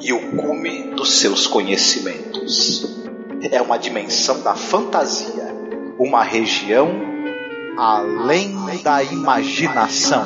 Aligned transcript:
e 0.00 0.12
o 0.12 0.36
cume 0.36 0.94
dos 0.94 1.20
seus 1.20 1.46
conhecimentos. 1.46 2.96
É 3.50 3.60
uma 3.60 3.78
dimensão 3.78 4.42
da 4.42 4.54
fantasia, 4.54 5.54
uma 5.98 6.22
região 6.22 6.88
além 7.76 8.54
da 8.82 9.02
imaginação. 9.02 10.24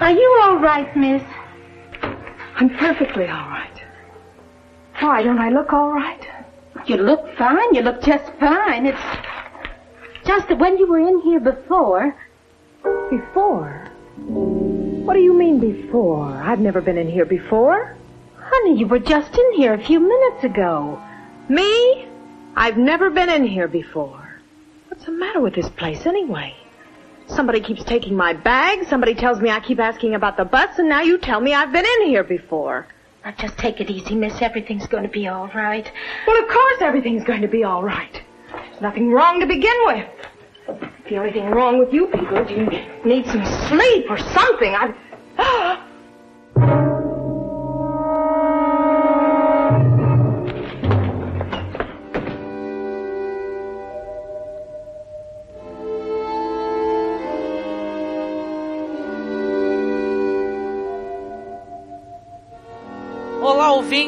Are 0.00 0.12
you 0.12 0.40
all 0.42 0.58
right, 0.58 0.96
miss? 0.96 1.22
I'm 2.56 2.70
perfectly 2.70 3.26
all 3.26 3.48
right. 3.50 3.82
Why, 5.00 5.22
don't 5.22 5.38
I 5.38 5.50
look 5.50 5.72
all 5.72 5.92
right? 5.92 6.26
You 6.86 6.96
look 6.96 7.36
fine. 7.36 7.74
You 7.74 7.82
look 7.82 8.00
just 8.02 8.24
fine. 8.40 8.86
It's 8.86 9.17
just 10.28 10.46
that 10.48 10.58
when 10.58 10.76
you 10.76 10.86
were 10.86 10.98
in 10.98 11.20
here 11.22 11.40
before. 11.40 12.14
Before? 13.08 13.88
What 14.18 15.14
do 15.14 15.20
you 15.20 15.32
mean 15.32 15.58
before? 15.58 16.28
I've 16.28 16.60
never 16.60 16.82
been 16.82 16.98
in 16.98 17.08
here 17.08 17.24
before. 17.24 17.96
Honey, 18.36 18.78
you 18.78 18.86
were 18.86 18.98
just 18.98 19.34
in 19.34 19.52
here 19.54 19.72
a 19.72 19.82
few 19.82 19.98
minutes 19.98 20.44
ago. 20.44 21.02
Me? 21.48 22.06
I've 22.54 22.76
never 22.76 23.08
been 23.08 23.30
in 23.30 23.46
here 23.46 23.68
before. 23.68 24.22
What's 24.88 25.06
the 25.06 25.12
matter 25.12 25.40
with 25.40 25.54
this 25.54 25.70
place 25.70 26.04
anyway? 26.04 26.54
Somebody 27.28 27.60
keeps 27.60 27.82
taking 27.84 28.14
my 28.14 28.34
bag, 28.34 28.86
somebody 28.86 29.14
tells 29.14 29.40
me 29.40 29.48
I 29.48 29.60
keep 29.60 29.80
asking 29.80 30.14
about 30.14 30.36
the 30.36 30.44
bus, 30.44 30.78
and 30.78 30.90
now 30.90 31.00
you 31.00 31.16
tell 31.16 31.40
me 31.40 31.54
I've 31.54 31.72
been 31.72 31.86
in 31.86 32.06
here 32.06 32.24
before. 32.24 32.86
Now 33.24 33.32
just 33.32 33.56
take 33.56 33.80
it 33.80 33.88
easy, 33.88 34.14
miss. 34.14 34.42
Everything's 34.42 34.86
going 34.88 35.04
to 35.04 35.08
be 35.08 35.26
all 35.26 35.48
right. 35.54 35.90
Well, 36.26 36.42
of 36.42 36.50
course 36.50 36.82
everything's 36.82 37.24
going 37.24 37.40
to 37.40 37.48
be 37.48 37.64
all 37.64 37.82
right. 37.82 38.22
Nothing 38.80 39.10
wrong 39.10 39.40
to 39.40 39.46
begin 39.46 39.76
with. 39.86 40.08
The 41.08 41.16
only 41.16 41.32
thing 41.32 41.46
wrong 41.46 41.78
with 41.78 41.92
you 41.92 42.06
people 42.06 42.36
is 42.38 42.50
you 42.50 42.66
need 43.04 43.26
some 43.26 43.44
sleep 43.68 44.06
or 44.08 44.18
something. 44.18 44.74
I. 44.74 44.94
Ah! 45.40 45.77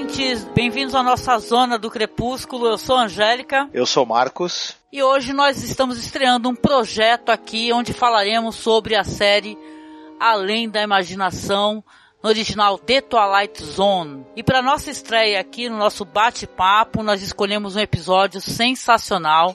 Ouvintes, 0.00 0.44
bem-vindos 0.54 0.94
à 0.94 1.02
nossa 1.02 1.38
zona 1.38 1.78
do 1.78 1.90
crepúsculo. 1.90 2.66
Eu 2.66 2.78
sou 2.78 2.96
a 2.96 3.02
Angélica. 3.02 3.68
Eu 3.72 3.84
sou 3.84 4.06
Marcos. 4.06 4.74
E 4.90 5.02
hoje 5.02 5.34
nós 5.34 5.62
estamos 5.62 5.98
estreando 5.98 6.48
um 6.48 6.54
projeto 6.54 7.28
aqui 7.28 7.70
onde 7.70 7.92
falaremos 7.92 8.56
sobre 8.56 8.96
a 8.96 9.04
série 9.04 9.58
Além 10.18 10.70
da 10.70 10.82
Imaginação, 10.82 11.84
no 12.22 12.30
original 12.30 12.78
The 12.78 13.02
Twilight 13.02 13.62
Zone. 13.62 14.24
E 14.34 14.42
para 14.42 14.62
nossa 14.62 14.90
estreia 14.90 15.38
aqui 15.38 15.68
no 15.68 15.76
nosso 15.76 16.04
bate-papo, 16.04 17.02
nós 17.02 17.20
escolhemos 17.20 17.76
um 17.76 17.80
episódio 17.80 18.40
sensacional. 18.40 19.54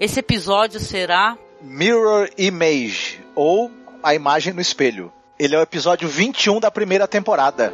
Esse 0.00 0.18
episódio 0.18 0.80
será 0.80 1.38
Mirror 1.62 2.28
Image, 2.36 3.20
ou 3.36 3.70
A 4.02 4.14
Imagem 4.16 4.52
no 4.52 4.60
Espelho. 4.60 5.12
Ele 5.38 5.54
é 5.54 5.58
o 5.58 5.62
episódio 5.62 6.08
21 6.08 6.58
da 6.58 6.72
primeira 6.72 7.06
temporada. 7.06 7.72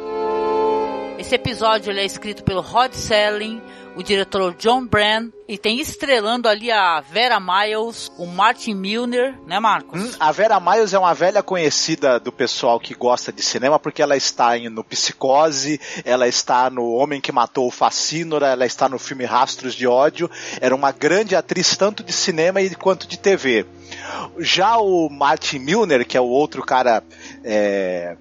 Esse 1.17 1.35
episódio 1.35 1.91
é 1.91 2.03
escrito 2.03 2.43
pelo 2.43 2.59
Rod 2.59 2.91
Serling, 2.93 3.61
o 3.95 4.01
diretor 4.01 4.55
John 4.55 4.85
Brand, 4.85 5.29
e 5.47 5.59
tem 5.59 5.79
estrelando 5.79 6.49
ali 6.49 6.71
a 6.71 6.99
Vera 7.01 7.39
Miles, 7.39 8.11
o 8.17 8.25
Martin 8.25 8.73
Milner, 8.73 9.37
né, 9.45 9.59
Marcos? 9.59 10.01
Hum, 10.01 10.11
a 10.19 10.31
Vera 10.31 10.59
Miles 10.59 10.91
é 10.91 10.97
uma 10.97 11.13
velha 11.13 11.43
conhecida 11.43 12.19
do 12.19 12.31
pessoal 12.31 12.79
que 12.79 12.95
gosta 12.95 13.31
de 13.31 13.43
cinema, 13.43 13.77
porque 13.77 14.01
ela 14.01 14.17
está 14.17 14.57
no 14.57 14.83
Psicose, 14.83 15.79
ela 16.03 16.27
está 16.27 16.69
no 16.71 16.91
Homem 16.93 17.21
que 17.21 17.31
Matou 17.31 17.67
o 17.67 17.71
Facínora, 17.71 18.47
ela 18.47 18.65
está 18.65 18.89
no 18.89 18.97
filme 18.97 19.23
Rastros 19.23 19.75
de 19.75 19.85
Ódio. 19.85 20.29
Era 20.59 20.75
uma 20.75 20.91
grande 20.91 21.35
atriz 21.35 21.77
tanto 21.77 22.03
de 22.03 22.11
cinema 22.11 22.59
quanto 22.79 23.07
de 23.07 23.19
TV. 23.19 23.65
Já 24.39 24.77
o 24.77 25.09
Martin 25.09 25.59
Milner, 25.59 26.05
que 26.07 26.17
é 26.17 26.21
o 26.21 26.27
outro 26.27 26.63
cara 26.63 27.03
é, 27.43 28.17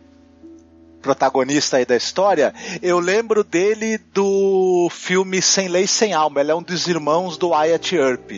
protagonista 1.03 1.77
aí 1.77 1.85
da 1.85 1.97
história, 1.97 2.55
eu 2.81 2.99
lembro 2.99 3.45
dele 3.45 3.99
do 3.99 4.89
filme 4.91 5.43
Sem 5.43 5.69
Lei 5.69 5.87
Sem 5.87 6.15
Alma. 6.15 6.41
Ele 6.41 6.53
é 6.53 6.55
um 6.55 6.63
dos 6.63 6.87
irmãos 6.87 7.37
do 7.37 7.51
Wyatt 7.51 7.95
Earp. 7.95 8.31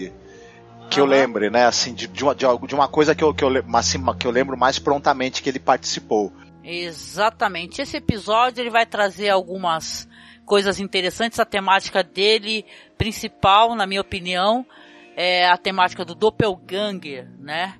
Que 0.90 1.00
uhum. 1.00 1.06
eu 1.06 1.06
lembre, 1.06 1.50
né? 1.50 1.66
Assim, 1.66 1.94
de, 1.94 2.08
de, 2.08 2.24
uma, 2.24 2.34
de 2.34 2.74
uma 2.74 2.88
coisa 2.88 3.14
que 3.14 3.22
eu, 3.22 3.32
que, 3.34 3.44
eu, 3.44 3.50
assim, 3.74 4.02
que 4.18 4.26
eu 4.26 4.30
lembro 4.30 4.56
mais 4.56 4.78
prontamente 4.78 5.42
que 5.42 5.48
ele 5.48 5.58
participou. 5.58 6.32
Exatamente. 6.64 7.82
Esse 7.82 7.98
episódio 7.98 8.62
ele 8.62 8.70
vai 8.70 8.86
trazer 8.86 9.28
algumas 9.28 10.08
coisas 10.46 10.80
interessantes. 10.80 11.38
A 11.38 11.44
temática 11.44 12.02
dele, 12.02 12.64
principal, 12.96 13.74
na 13.74 13.86
minha 13.86 14.00
opinião, 14.00 14.64
é 15.16 15.46
a 15.48 15.56
temática 15.56 16.04
do 16.04 16.14
Doppelganger, 16.14 17.28
né? 17.38 17.74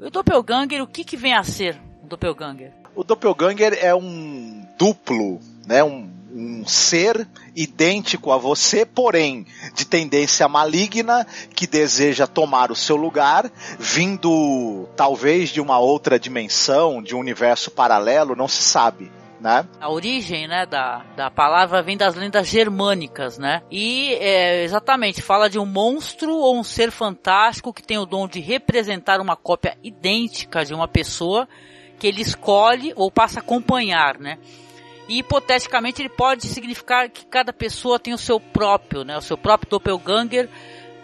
O 0.00 0.10
Doppelganger, 0.10 0.82
o 0.82 0.86
que, 0.86 1.04
que 1.04 1.16
vem 1.16 1.34
a 1.34 1.42
ser 1.42 1.80
o 2.02 2.06
Doppelganger? 2.06 2.81
O 2.94 3.02
Doppelganger 3.02 3.78
é 3.80 3.94
um 3.94 4.66
duplo, 4.78 5.40
né? 5.66 5.82
Um, 5.82 6.10
um 6.34 6.66
ser 6.66 7.26
idêntico 7.54 8.32
a 8.32 8.36
você, 8.36 8.84
porém 8.86 9.46
de 9.74 9.84
tendência 9.84 10.48
maligna, 10.48 11.26
que 11.54 11.66
deseja 11.66 12.26
tomar 12.26 12.70
o 12.70 12.76
seu 12.76 12.96
lugar, 12.96 13.50
vindo 13.78 14.88
talvez 14.96 15.50
de 15.50 15.60
uma 15.60 15.78
outra 15.78 16.18
dimensão, 16.18 17.02
de 17.02 17.14
um 17.14 17.18
universo 17.18 17.70
paralelo, 17.70 18.36
não 18.36 18.48
se 18.48 18.62
sabe. 18.62 19.10
Né? 19.40 19.66
A 19.80 19.90
origem, 19.90 20.46
né, 20.46 20.64
da, 20.64 21.04
da 21.16 21.28
palavra 21.28 21.82
vem 21.82 21.96
das 21.96 22.14
lendas 22.14 22.46
germânicas, 22.46 23.38
né? 23.38 23.60
E 23.72 24.14
é, 24.20 24.62
exatamente 24.62 25.20
fala 25.20 25.50
de 25.50 25.58
um 25.58 25.66
monstro 25.66 26.32
ou 26.32 26.56
um 26.56 26.62
ser 26.62 26.92
fantástico 26.92 27.72
que 27.72 27.82
tem 27.82 27.98
o 27.98 28.06
dom 28.06 28.28
de 28.28 28.38
representar 28.38 29.20
uma 29.20 29.34
cópia 29.34 29.76
idêntica 29.82 30.64
de 30.64 30.72
uma 30.72 30.86
pessoa 30.86 31.48
que 32.02 32.08
ele 32.08 32.20
escolhe 32.20 32.92
ou 32.96 33.12
passa 33.12 33.38
a 33.38 33.42
acompanhar, 33.42 34.18
né? 34.18 34.36
E 35.08 35.18
hipoteticamente 35.18 36.02
ele 36.02 36.08
pode 36.08 36.48
significar 36.48 37.08
que 37.08 37.24
cada 37.24 37.52
pessoa 37.52 37.96
tem 37.96 38.12
o 38.12 38.18
seu 38.18 38.40
próprio, 38.40 39.04
né? 39.04 39.16
O 39.16 39.20
seu 39.20 39.38
próprio 39.38 39.70
doppelganger, 39.70 40.48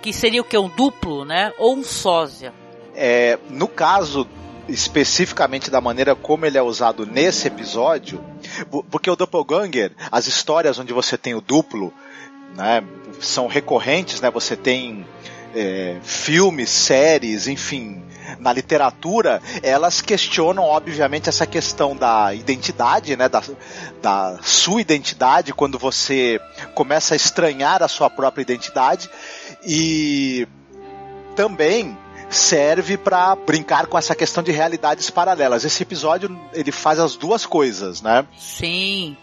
que 0.02 0.12
seria 0.12 0.40
o 0.40 0.44
que? 0.44 0.58
Um 0.58 0.68
duplo, 0.68 1.24
né? 1.24 1.52
Ou 1.56 1.76
um 1.76 1.84
sósia. 1.84 2.52
É, 2.96 3.38
no 3.48 3.68
caso 3.68 4.26
especificamente 4.68 5.70
da 5.70 5.80
maneira 5.80 6.16
como 6.16 6.44
ele 6.44 6.58
é 6.58 6.62
usado 6.62 7.06
nesse 7.06 7.46
episódio, 7.46 8.20
porque 8.90 9.08
o 9.08 9.14
doppelganger, 9.14 9.92
as 10.10 10.26
histórias 10.26 10.80
onde 10.80 10.92
você 10.92 11.16
tem 11.16 11.32
o 11.32 11.40
duplo, 11.40 11.94
né, 12.56 12.82
são 13.20 13.46
recorrentes, 13.46 14.20
né? 14.20 14.32
Você 14.32 14.56
tem 14.56 15.06
é, 15.54 15.96
filmes, 16.02 16.68
séries, 16.68 17.46
enfim, 17.46 18.02
na 18.38 18.52
literatura, 18.52 19.40
elas 19.62 20.00
questionam, 20.00 20.64
obviamente, 20.64 21.28
essa 21.28 21.46
questão 21.46 21.96
da 21.96 22.34
identidade, 22.34 23.16
né? 23.16 23.28
Da, 23.28 23.42
da 24.02 24.38
sua 24.42 24.80
identidade, 24.80 25.52
quando 25.52 25.78
você 25.78 26.40
começa 26.74 27.14
a 27.14 27.16
estranhar 27.16 27.82
a 27.82 27.88
sua 27.88 28.10
própria 28.10 28.42
identidade. 28.42 29.08
E 29.64 30.46
também 31.34 31.96
serve 32.30 32.96
para 32.96 33.34
brincar 33.36 33.86
com 33.86 33.96
essa 33.96 34.14
questão 34.14 34.42
de 34.42 34.52
realidades 34.52 35.08
paralelas. 35.10 35.64
Esse 35.64 35.82
episódio 35.82 36.38
ele 36.52 36.70
faz 36.70 36.98
as 36.98 37.16
duas 37.16 37.46
coisas, 37.46 38.02
né? 38.02 38.26
Sim. 38.36 39.16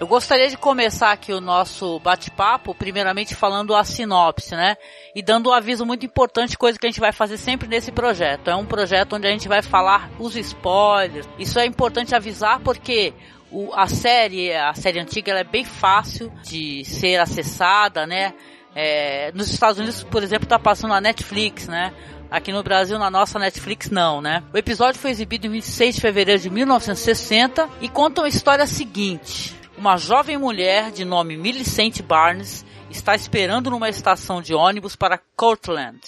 Eu 0.00 0.08
gostaria 0.08 0.48
de 0.48 0.56
começar 0.56 1.12
aqui 1.12 1.32
o 1.32 1.40
nosso 1.40 2.00
bate-papo, 2.00 2.74
primeiramente 2.74 3.32
falando 3.32 3.76
a 3.76 3.84
sinopse, 3.84 4.56
né? 4.56 4.76
E 5.14 5.22
dando 5.22 5.50
um 5.50 5.52
aviso 5.52 5.86
muito 5.86 6.04
importante, 6.04 6.58
coisa 6.58 6.76
que 6.76 6.84
a 6.84 6.90
gente 6.90 6.98
vai 6.98 7.12
fazer 7.12 7.36
sempre 7.36 7.68
nesse 7.68 7.92
projeto. 7.92 8.50
É 8.50 8.56
um 8.56 8.66
projeto 8.66 9.14
onde 9.14 9.28
a 9.28 9.30
gente 9.30 9.46
vai 9.46 9.62
falar 9.62 10.10
os 10.18 10.34
spoilers. 10.34 11.28
Isso 11.38 11.60
é 11.60 11.64
importante 11.64 12.12
avisar 12.12 12.58
porque 12.58 13.14
o, 13.52 13.72
a 13.72 13.86
série, 13.86 14.52
a 14.52 14.74
série 14.74 14.98
antiga, 14.98 15.30
ela 15.30 15.40
é 15.40 15.44
bem 15.44 15.64
fácil 15.64 16.32
de 16.42 16.84
ser 16.84 17.20
acessada, 17.20 18.04
né? 18.04 18.34
É, 18.74 19.30
nos 19.32 19.48
Estados 19.48 19.78
Unidos, 19.78 20.02
por 20.02 20.24
exemplo, 20.24 20.44
está 20.44 20.58
passando 20.58 20.92
a 20.92 21.00
Netflix, 21.00 21.68
né? 21.68 21.94
Aqui 22.28 22.50
no 22.50 22.64
Brasil, 22.64 22.98
na 22.98 23.08
nossa 23.08 23.38
Netflix, 23.38 23.90
não, 23.90 24.20
né? 24.20 24.42
O 24.52 24.58
episódio 24.58 25.00
foi 25.00 25.12
exibido 25.12 25.46
em 25.46 25.50
26 25.50 25.94
de 25.94 26.00
fevereiro 26.00 26.42
de 26.42 26.50
1960 26.50 27.68
e 27.80 27.88
conta 27.88 28.24
a 28.24 28.28
história 28.28 28.66
seguinte. 28.66 29.63
Uma 29.76 29.96
jovem 29.96 30.38
mulher 30.38 30.92
de 30.92 31.04
nome 31.04 31.36
Millicent 31.36 32.00
Barnes 32.00 32.64
está 32.88 33.12
esperando 33.14 33.70
numa 33.70 33.88
estação 33.88 34.40
de 34.40 34.54
ônibus 34.54 34.94
para 34.94 35.18
Cortland 35.36 36.00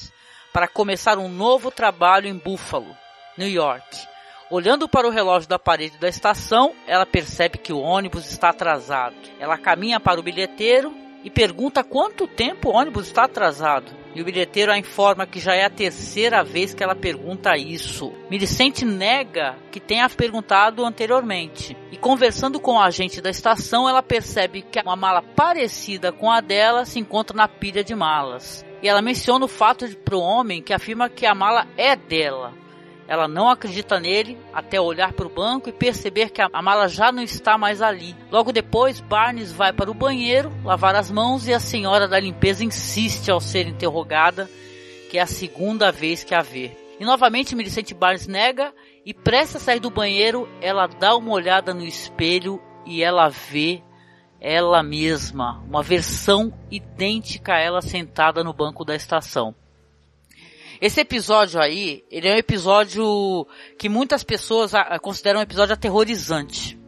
para 0.53 0.69
começar 0.69 1.19
um 1.19 1.29
novo 1.29 1.71
trabalho 1.71 2.29
em 2.29 2.39
Buffalo, 2.39 2.97
New 3.37 3.49
York. 3.49 4.07
Olhando 4.49 4.89
para 4.89 5.09
o 5.09 5.11
relógio 5.11 5.49
da 5.49 5.59
parede 5.59 5.99
da 5.99 6.09
estação, 6.09 6.73
ela 6.87 7.05
percebe 7.05 7.59
que 7.59 7.73
o 7.73 7.81
ônibus 7.81 8.31
está 8.31 8.51
atrasado. 8.51 9.17
Ela 9.41 9.59
caminha 9.59 9.99
para 9.99 10.21
o 10.21 10.23
bilheteiro 10.23 10.95
e 11.25 11.29
pergunta 11.29 11.83
quanto 11.83 12.29
tempo 12.29 12.69
o 12.69 12.73
ônibus 12.73 13.09
está 13.09 13.25
atrasado. 13.25 13.91
E 14.17 14.23
o 14.23 14.25
bilheteiro 14.25 14.73
a 14.73 14.79
informa 14.79 15.27
que 15.27 15.39
já 15.39 15.55
é 15.55 15.67
a 15.67 15.69
terceira 15.69 16.43
vez 16.43 16.73
que 16.73 16.83
ela 16.83 16.95
pergunta 16.95 17.55
isso. 17.55 18.11
Milicente 18.31 18.83
nega 18.83 19.57
que 19.71 19.79
tenha 19.79 20.09
perguntado 20.09 20.87
anteriormente. 20.87 21.77
E 21.93 21.99
conversando 21.99 22.59
com 22.59 22.77
o 22.77 22.81
agente 22.81 23.21
da 23.21 23.29
estação, 23.29 23.87
ela 23.87 24.03
percebe 24.03 24.63
que 24.63 24.81
uma 24.81 24.97
mala 24.97 25.21
parecida 25.21 26.13
com 26.13 26.31
a 26.31 26.41
dela 26.41 26.87
se 26.87 26.99
encontra 26.99 27.37
na 27.37 27.47
pilha 27.47 27.85
de 27.85 27.95
malas. 27.95 28.65
E 28.83 28.89
ela 28.89 29.03
menciona 29.03 29.45
o 29.45 29.49
fato 29.49 29.87
para 29.99 30.17
o 30.17 30.23
homem 30.23 30.63
que 30.63 30.73
afirma 30.73 31.11
que 31.11 31.27
a 31.27 31.35
mala 31.35 31.67
é 31.77 31.95
dela. 31.95 32.55
Ela 33.09 33.29
não 33.29 33.49
acredita 33.49 34.01
nele 34.01 34.39
até 34.53 34.81
olhar 34.81 35.13
para 35.13 35.27
o 35.27 35.31
banco 35.31 35.69
e 35.69 35.73
perceber 35.73 36.31
que 36.31 36.43
a 36.43 36.63
mala 36.63 36.89
já 36.89 37.13
não 37.13 37.23
está 37.23 37.57
mais 37.57 37.81
ali. 37.81 38.17
Logo 38.31 38.53
depois, 38.53 39.01
Barnes 39.01 39.53
vai 39.53 39.73
para 39.73 39.91
o 39.91 39.95
banheiro 39.95 40.53
lavar 40.65 40.95
as 40.97 41.11
mãos 41.11 41.47
e 41.47 41.55
a 41.55 41.61
senhora 41.61 42.09
da 42.09 42.19
limpeza 42.19 42.65
insiste 42.65 43.31
ao 43.31 43.41
ser 43.41 43.69
interrogada, 43.69 44.51
que 45.11 45.19
é 45.19 45.23
a 45.23 45.27
segunda 45.27 45.93
vez 45.93 46.25
que 46.25 46.35
a 46.35 46.43
vê. 46.43 46.77
E 46.99 47.05
novamente 47.05 47.55
Millicent 47.55 47.93
Barnes 47.95 48.27
nega 48.27 48.73
e 49.05 49.15
presta 49.15 49.59
a 49.59 49.61
sair 49.61 49.81
do 49.81 49.91
banheiro, 49.91 50.49
ela 50.61 50.87
dá 50.87 51.15
uma 51.15 51.33
olhada 51.33 51.73
no 51.73 51.85
espelho 51.85 52.61
e 52.85 53.03
ela 53.03 53.29
vê 53.29 53.83
ela 54.41 54.83
mesma, 54.83 55.63
uma 55.67 55.83
versão 55.83 56.53
idêntica 56.71 57.55
a 57.55 57.59
ela 57.59 57.81
sentada 57.81 58.45
no 58.45 58.53
banco 58.53 58.85
da 58.85 58.95
estação. 58.95 59.55
Esse 60.81 61.01
episódio 61.01 61.61
aí, 61.61 62.05
ele 62.11 62.29
é 62.29 62.35
um 62.35 62.39
episódio 62.39 63.47
que 63.79 63.89
muitas 63.89 64.23
pessoas 64.23 64.73
consideram 65.01 65.41
um 65.41 65.43
episódio 65.43 65.73
aterrorizante, 65.73 66.79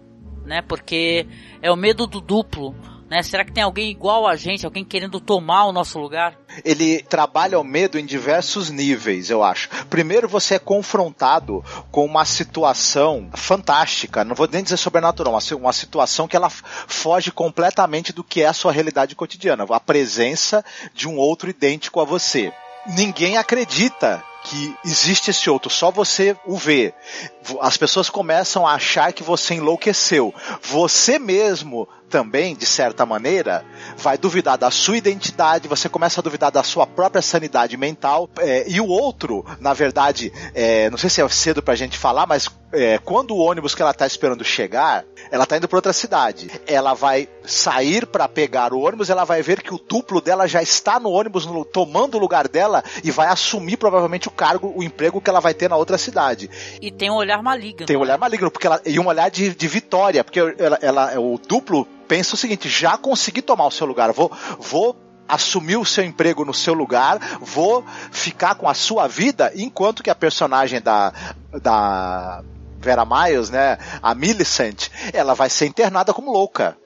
né? 0.44 0.62
Porque 0.62 1.26
é 1.62 1.70
o 1.70 1.76
medo 1.76 2.06
do 2.06 2.20
duplo, 2.20 2.74
né? 3.08 3.22
Será 3.22 3.44
que 3.44 3.52
tem 3.52 3.62
alguém 3.62 3.90
igual 3.90 4.26
a 4.26 4.36
gente, 4.36 4.66
alguém 4.66 4.84
querendo 4.84 5.18
tomar 5.18 5.64
o 5.64 5.72
nosso 5.72 5.98
lugar? 5.98 6.38
Ele 6.62 7.02
trabalha 7.02 7.58
o 7.58 7.64
medo 7.64 7.98
em 7.98 8.04
diversos 8.04 8.68
níveis, 8.68 9.30
eu 9.30 9.42
acho. 9.42 9.70
Primeiro, 9.86 10.28
você 10.28 10.56
é 10.56 10.58
confrontado 10.58 11.64
com 11.90 12.04
uma 12.04 12.26
situação 12.26 13.30
fantástica, 13.34 14.22
não 14.22 14.34
vou 14.34 14.48
nem 14.50 14.62
dizer 14.62 14.76
sobrenatural, 14.76 15.32
mas 15.32 15.50
uma 15.50 15.72
situação 15.72 16.28
que 16.28 16.36
ela 16.36 16.50
foge 16.50 17.30
completamente 17.30 18.12
do 18.12 18.22
que 18.22 18.42
é 18.42 18.46
a 18.46 18.52
sua 18.52 18.72
realidade 18.72 19.14
cotidiana. 19.14 19.64
A 19.70 19.80
presença 19.80 20.62
de 20.92 21.08
um 21.08 21.16
outro 21.16 21.48
idêntico 21.48 22.00
a 22.00 22.04
você 22.04 22.52
ninguém 22.88 23.36
acredita 23.36 24.22
que 24.44 24.74
existe 24.84 25.30
esse 25.30 25.50
outro, 25.50 25.68
só 25.68 25.90
você 25.90 26.36
o 26.46 26.56
vê. 26.56 26.94
As 27.60 27.76
pessoas 27.76 28.08
começam 28.08 28.66
a 28.66 28.74
achar 28.74 29.12
que 29.12 29.22
você 29.22 29.54
enlouqueceu. 29.54 30.34
Você 30.62 31.18
mesmo 31.18 31.88
também, 32.08 32.56
de 32.56 32.64
certa 32.64 33.04
maneira, 33.04 33.64
vai 33.96 34.16
duvidar 34.16 34.56
da 34.56 34.70
sua 34.70 34.96
identidade, 34.96 35.68
você 35.68 35.88
começa 35.88 36.20
a 36.20 36.22
duvidar 36.22 36.50
da 36.50 36.62
sua 36.62 36.86
própria 36.86 37.20
sanidade 37.20 37.76
mental. 37.76 38.28
É, 38.38 38.64
e 38.66 38.80
o 38.80 38.86
outro, 38.86 39.44
na 39.60 39.74
verdade, 39.74 40.32
é, 40.54 40.88
não 40.88 40.96
sei 40.96 41.10
se 41.10 41.20
é 41.20 41.28
cedo 41.28 41.62
pra 41.62 41.74
gente 41.74 41.98
falar, 41.98 42.26
mas 42.26 42.48
é, 42.72 42.98
quando 42.98 43.34
o 43.34 43.38
ônibus 43.38 43.74
que 43.74 43.82
ela 43.82 43.94
tá 43.94 44.06
esperando 44.06 44.44
chegar, 44.44 45.04
ela 45.30 45.46
tá 45.46 45.56
indo 45.56 45.68
para 45.68 45.78
outra 45.78 45.92
cidade. 45.92 46.50
Ela 46.66 46.94
vai 46.94 47.28
sair 47.44 48.06
para 48.06 48.28
pegar 48.28 48.72
o 48.72 48.80
ônibus, 48.80 49.08
ela 49.08 49.24
vai 49.24 49.42
ver 49.42 49.62
que 49.62 49.74
o 49.74 49.78
duplo 49.78 50.20
dela 50.20 50.46
já 50.46 50.62
está 50.62 51.00
no 51.00 51.10
ônibus 51.10 51.46
no, 51.46 51.64
tomando 51.64 52.16
o 52.16 52.20
lugar 52.20 52.46
dela 52.46 52.82
e 53.02 53.10
vai 53.10 53.28
assumir 53.28 53.76
provavelmente 53.76 54.28
o 54.28 54.30
cargo, 54.30 54.72
o 54.76 54.82
emprego 54.82 55.20
que 55.20 55.30
ela 55.30 55.40
vai 55.40 55.54
ter 55.54 55.68
na 55.68 55.76
outra 55.76 55.96
cidade. 55.96 56.50
E 56.80 56.90
tem 56.90 57.10
um 57.10 57.14
olhar 57.14 57.42
maligno. 57.42 57.86
Tem 57.86 57.96
um 57.96 58.00
olhar 58.00 58.18
maligno, 58.18 58.50
porque 58.50 58.66
ela, 58.66 58.80
e 58.84 58.98
um 58.98 59.06
olhar 59.06 59.30
de, 59.30 59.54
de 59.54 59.68
vitória, 59.68 60.22
porque 60.22 60.40
ela, 60.58 60.78
ela, 60.82 61.20
o 61.20 61.38
duplo 61.38 61.86
pensa 62.06 62.34
o 62.34 62.38
seguinte: 62.38 62.68
já 62.68 62.98
consegui 62.98 63.40
tomar 63.40 63.66
o 63.66 63.70
seu 63.70 63.86
lugar, 63.86 64.12
vou, 64.12 64.30
vou 64.58 64.94
assumir 65.26 65.76
o 65.76 65.84
seu 65.84 66.04
emprego 66.04 66.44
no 66.44 66.54
seu 66.54 66.74
lugar, 66.74 67.18
vou 67.40 67.84
ficar 68.10 68.54
com 68.54 68.68
a 68.68 68.74
sua 68.74 69.06
vida, 69.06 69.52
enquanto 69.54 70.02
que 70.02 70.10
a 70.10 70.14
personagem 70.14 70.80
da, 70.80 71.12
da 71.62 72.42
Vera 72.78 73.04
Miles, 73.04 73.50
né, 73.50 73.78
a 74.02 74.14
Millicent, 74.14 74.88
ela 75.12 75.34
vai 75.34 75.50
ser 75.50 75.66
internada 75.66 76.14
como 76.14 76.32
louca. 76.32 76.76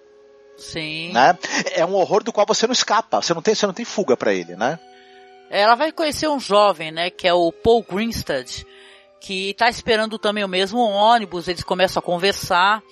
Sim. 0.56 1.12
Né? 1.12 1.36
É 1.72 1.84
um 1.84 1.94
horror 1.94 2.22
do 2.22 2.32
qual 2.32 2.46
você 2.46 2.66
não 2.66 2.72
escapa, 2.72 3.20
você 3.20 3.34
não 3.34 3.42
tem, 3.42 3.54
você 3.54 3.66
não 3.66 3.74
tem 3.74 3.84
fuga 3.84 4.16
para 4.16 4.32
ele, 4.32 4.56
né? 4.56 4.78
Ela 5.50 5.74
vai 5.74 5.92
conhecer 5.92 6.28
um 6.28 6.40
jovem, 6.40 6.90
né, 6.90 7.10
que 7.10 7.28
é 7.28 7.34
o 7.34 7.52
Paul 7.52 7.84
Grinstead, 7.88 8.66
que 9.20 9.50
está 9.50 9.68
esperando 9.68 10.18
também 10.18 10.44
o 10.44 10.48
mesmo 10.48 10.80
ônibus, 10.80 11.46
eles 11.46 11.62
começam 11.62 12.00
a 12.00 12.02
conversar 12.02 12.82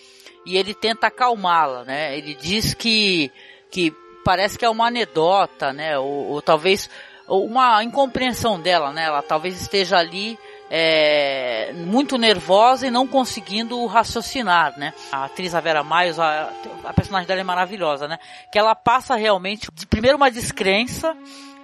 e 0.47 0.57
ele 0.57 0.75
tenta 0.75 1.09
acalmá-la, 1.09 1.85
né? 1.85 2.17
Ele 2.17 2.35
diz 2.35 2.75
que 2.75 3.31
que 3.71 3.93
parece 4.25 4.59
que 4.59 4.65
é 4.65 4.71
uma 4.71 4.87
anedota, 4.87 5.73
né? 5.73 5.99
Ou, 5.99 6.33
ou 6.33 6.43
talvez 6.43 6.91
uma 7.29 7.83
incompreensão 7.83 8.61
dela, 8.61 8.93
né? 8.93 9.05
Ela 9.05 9.23
talvez 9.23 9.61
esteja 9.61 9.99
ali 9.99 10.39
é, 10.71 11.73
muito 11.75 12.17
nervosa 12.17 12.87
e 12.87 12.91
não 12.91 13.07
conseguindo 13.07 13.85
raciocinar, 13.87 14.79
né? 14.79 14.95
A 15.11 15.25
atriz 15.25 15.53
a 15.53 15.61
Vera 15.61 15.83
Miles, 15.83 16.19
a, 16.19 16.53
a 16.85 16.95
personagem 16.95 17.27
dela 17.27 17.41
é 17.41 17.45
maravilhosa, 17.45 18.07
né? 18.07 18.19
Que 18.53 18.59
ela 18.59 18.75
passa 18.77 19.17
realmente, 19.17 19.69
primeiro 19.89 20.17
uma 20.17 20.31
descrença, 20.31 21.17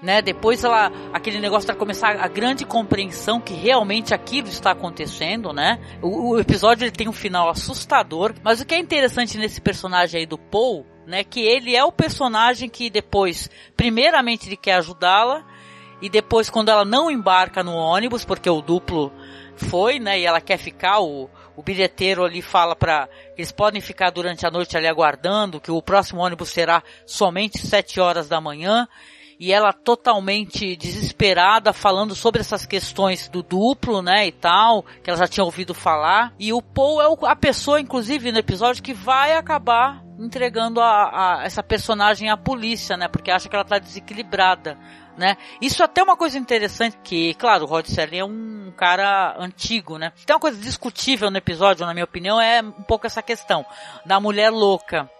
né? 0.02 0.20
Depois 0.20 0.64
ela, 0.64 0.90
aquele 1.12 1.38
negócio 1.38 1.66
para 1.66 1.76
começar 1.76 2.20
a 2.20 2.26
grande 2.26 2.64
compreensão 2.64 3.40
que 3.40 3.54
realmente 3.54 4.12
aquilo 4.12 4.48
está 4.48 4.72
acontecendo, 4.72 5.52
né? 5.52 5.78
O, 6.02 6.30
o, 6.30 6.40
episódio 6.40 6.84
ele 6.84 6.90
tem 6.90 7.08
um 7.08 7.12
final 7.12 7.48
assustador, 7.48 8.34
mas 8.42 8.60
o 8.60 8.66
que 8.66 8.74
é 8.74 8.78
interessante 8.78 9.38
nesse 9.38 9.60
personagem 9.60 10.20
aí 10.20 10.26
do 10.26 10.36
Paul, 10.36 10.84
né? 11.06 11.22
Que 11.22 11.40
ele 11.40 11.76
é 11.76 11.84
o 11.84 11.92
personagem 11.92 12.68
que 12.68 12.90
depois, 12.90 13.48
primeiramente 13.76 14.48
ele 14.48 14.56
quer 14.56 14.74
ajudá-la 14.74 15.44
e 16.00 16.08
depois 16.08 16.50
quando 16.50 16.68
ela 16.68 16.84
não 16.84 17.10
embarca 17.10 17.62
no 17.62 17.74
ônibus, 17.74 18.24
porque 18.24 18.50
o 18.50 18.60
duplo 18.60 19.12
foi, 19.56 19.98
né, 19.98 20.20
e 20.20 20.26
ela 20.26 20.40
quer 20.40 20.58
ficar, 20.58 21.00
o, 21.00 21.30
o 21.56 21.62
bilheteiro 21.62 22.24
ali 22.24 22.42
fala 22.42 22.76
para 22.76 23.08
eles 23.36 23.50
podem 23.50 23.80
ficar 23.80 24.10
durante 24.10 24.46
a 24.46 24.50
noite 24.50 24.76
ali 24.76 24.86
aguardando, 24.86 25.60
que 25.60 25.70
o 25.70 25.82
próximo 25.82 26.20
ônibus 26.20 26.50
será 26.50 26.82
somente 27.06 27.58
sete 27.66 27.98
horas 27.98 28.28
da 28.28 28.40
manhã, 28.40 28.86
e 29.38 29.52
ela 29.52 29.70
totalmente 29.70 30.76
desesperada 30.76 31.70
falando 31.72 32.14
sobre 32.14 32.40
essas 32.40 32.64
questões 32.64 33.28
do 33.28 33.42
duplo, 33.42 34.02
né, 34.02 34.26
e 34.26 34.32
tal, 34.32 34.82
que 35.02 35.10
ela 35.10 35.18
já 35.18 35.28
tinha 35.28 35.44
ouvido 35.44 35.74
falar, 35.74 36.34
e 36.38 36.52
o 36.52 36.60
Paul 36.60 37.00
é 37.00 37.30
a 37.30 37.36
pessoa, 37.36 37.80
inclusive, 37.80 38.32
no 38.32 38.38
episódio 38.38 38.82
que 38.82 38.94
vai 38.94 39.32
acabar 39.32 40.04
entregando 40.18 40.80
a, 40.80 41.40
a 41.40 41.44
essa 41.44 41.62
personagem 41.62 42.30
à 42.30 42.36
polícia, 42.36 42.96
né, 42.96 43.08
porque 43.08 43.30
acha 43.30 43.48
que 43.48 43.54
ela 43.54 43.64
tá 43.64 43.78
desequilibrada 43.78 44.78
né? 45.16 45.36
Isso 45.60 45.82
até 45.82 46.00
é 46.00 46.04
uma 46.04 46.16
coisa 46.16 46.38
interessante 46.38 46.96
que, 47.02 47.34
claro, 47.34 47.64
o 47.64 47.68
Rod 47.68 47.86
Serling 47.86 48.18
é 48.18 48.24
um 48.24 48.72
cara 48.76 49.34
antigo, 49.38 49.98
né? 49.98 50.12
Tem 50.24 50.34
uma 50.34 50.40
coisa 50.40 50.58
discutível 50.60 51.30
no 51.30 51.38
episódio, 51.38 51.86
na 51.86 51.92
minha 51.94 52.04
opinião, 52.04 52.40
é 52.40 52.60
um 52.60 52.82
pouco 52.82 53.06
essa 53.06 53.22
questão 53.22 53.64
da 54.04 54.20
mulher 54.20 54.50
louca. 54.50 55.10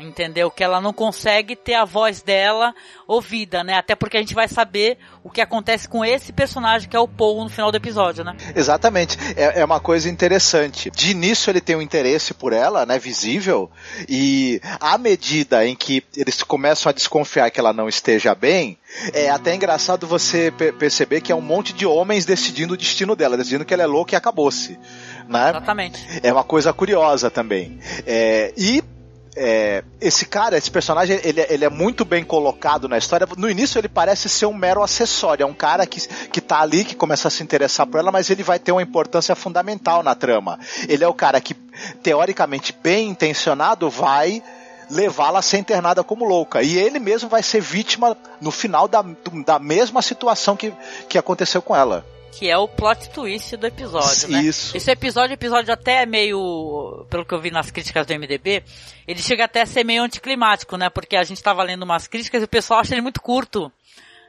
Entendeu? 0.00 0.50
Que 0.50 0.64
ela 0.64 0.80
não 0.80 0.92
consegue 0.92 1.54
ter 1.54 1.74
a 1.74 1.84
voz 1.84 2.22
dela 2.22 2.74
ouvida, 3.06 3.62
né? 3.62 3.74
Até 3.74 3.94
porque 3.94 4.16
a 4.16 4.20
gente 4.20 4.34
vai 4.34 4.48
saber 4.48 4.98
o 5.22 5.30
que 5.30 5.40
acontece 5.40 5.88
com 5.88 6.04
esse 6.04 6.32
personagem 6.32 6.88
que 6.88 6.96
é 6.96 7.00
o 7.00 7.08
Paul 7.08 7.44
no 7.44 7.50
final 7.50 7.70
do 7.70 7.76
episódio, 7.76 8.24
né? 8.24 8.36
Exatamente. 8.54 9.16
É, 9.36 9.60
é 9.60 9.64
uma 9.64 9.80
coisa 9.80 10.08
interessante. 10.08 10.90
De 10.90 11.10
início 11.10 11.50
ele 11.50 11.60
tem 11.60 11.76
um 11.76 11.82
interesse 11.82 12.32
por 12.32 12.52
ela, 12.52 12.86
né? 12.86 12.98
Visível. 12.98 13.70
E 14.08 14.60
à 14.80 14.96
medida 14.96 15.66
em 15.66 15.76
que 15.76 16.02
eles 16.16 16.42
começam 16.42 16.90
a 16.90 16.92
desconfiar 16.92 17.50
que 17.50 17.60
ela 17.60 17.72
não 17.72 17.88
esteja 17.88 18.34
bem, 18.34 18.78
é 19.12 19.30
até 19.30 19.54
engraçado 19.54 20.06
você 20.06 20.50
perceber 20.78 21.20
que 21.20 21.32
é 21.32 21.34
um 21.34 21.40
monte 21.40 21.72
de 21.72 21.86
homens 21.86 22.24
decidindo 22.24 22.74
o 22.74 22.76
destino 22.76 23.14
dela, 23.14 23.36
decidindo 23.36 23.64
que 23.64 23.74
ela 23.74 23.82
é 23.82 23.86
louca 23.86 24.14
e 24.14 24.16
acabou-se. 24.16 24.78
Né? 25.28 25.50
Exatamente. 25.50 26.20
É 26.22 26.32
uma 26.32 26.42
coisa 26.42 26.72
curiosa 26.72 27.30
também. 27.30 27.78
É, 28.06 28.52
e 28.56 28.82
é, 29.36 29.84
esse 30.00 30.26
cara, 30.26 30.56
esse 30.58 30.70
personagem, 30.70 31.20
ele, 31.22 31.46
ele, 31.48 31.64
é 31.64 31.68
muito 31.68 32.04
bem 32.04 32.24
colocado 32.24 32.88
na 32.88 32.98
história. 32.98 33.26
No 33.36 33.48
início 33.48 33.78
ele 33.78 33.88
parece 33.88 34.28
ser 34.28 34.46
um 34.46 34.54
mero 34.54 34.82
acessório, 34.82 35.44
é 35.44 35.46
um 35.46 35.54
cara 35.54 35.86
que, 35.86 36.00
que 36.28 36.40
tá 36.40 36.60
ali, 36.60 36.84
que 36.84 36.96
começa 36.96 37.28
a 37.28 37.30
se 37.30 37.42
interessar 37.42 37.86
por 37.86 37.98
ela, 37.98 38.10
mas 38.10 38.28
ele 38.28 38.42
vai 38.42 38.58
ter 38.58 38.72
uma 38.72 38.82
importância 38.82 39.34
fundamental 39.34 40.02
na 40.02 40.14
trama. 40.14 40.58
Ele 40.88 41.04
é 41.04 41.08
o 41.08 41.14
cara 41.14 41.40
que, 41.40 41.54
teoricamente 42.02 42.74
bem 42.82 43.08
intencionado, 43.08 43.88
vai 43.88 44.42
levá-la 44.90 45.38
a 45.38 45.42
ser 45.42 45.58
internada 45.58 46.02
como 46.02 46.24
louca. 46.24 46.62
E 46.62 46.76
ele 46.76 46.98
mesmo 46.98 47.28
vai 47.28 47.42
ser 47.42 47.60
vítima 47.60 48.16
no 48.40 48.50
final 48.50 48.88
da, 48.88 49.04
da 49.46 49.58
mesma 49.60 50.02
situação 50.02 50.56
que, 50.56 50.72
que 51.08 51.16
aconteceu 51.16 51.62
com 51.62 51.76
ela 51.76 52.04
que 52.32 52.48
é 52.48 52.56
o 52.56 52.68
plot 52.68 53.10
twist 53.10 53.56
do 53.56 53.66
episódio, 53.66 54.28
né? 54.28 54.42
Isso. 54.42 54.76
Esse 54.76 54.90
episódio, 54.90 55.34
episódio 55.34 55.72
até 55.72 56.02
é 56.02 56.06
meio, 56.06 57.06
pelo 57.10 57.24
que 57.24 57.34
eu 57.34 57.40
vi 57.40 57.50
nas 57.50 57.70
críticas 57.70 58.06
do 58.06 58.14
MDB, 58.14 58.62
ele 59.06 59.20
chega 59.20 59.44
até 59.44 59.62
a 59.62 59.66
ser 59.66 59.84
meio 59.84 60.02
anticlimático, 60.02 60.76
né? 60.76 60.88
Porque 60.88 61.16
a 61.16 61.24
gente 61.24 61.38
estava 61.38 61.62
lendo 61.62 61.82
umas 61.82 62.06
críticas 62.06 62.42
e 62.42 62.44
o 62.44 62.48
pessoal 62.48 62.80
acha 62.80 62.94
ele 62.94 63.02
muito 63.02 63.20
curto. 63.20 63.70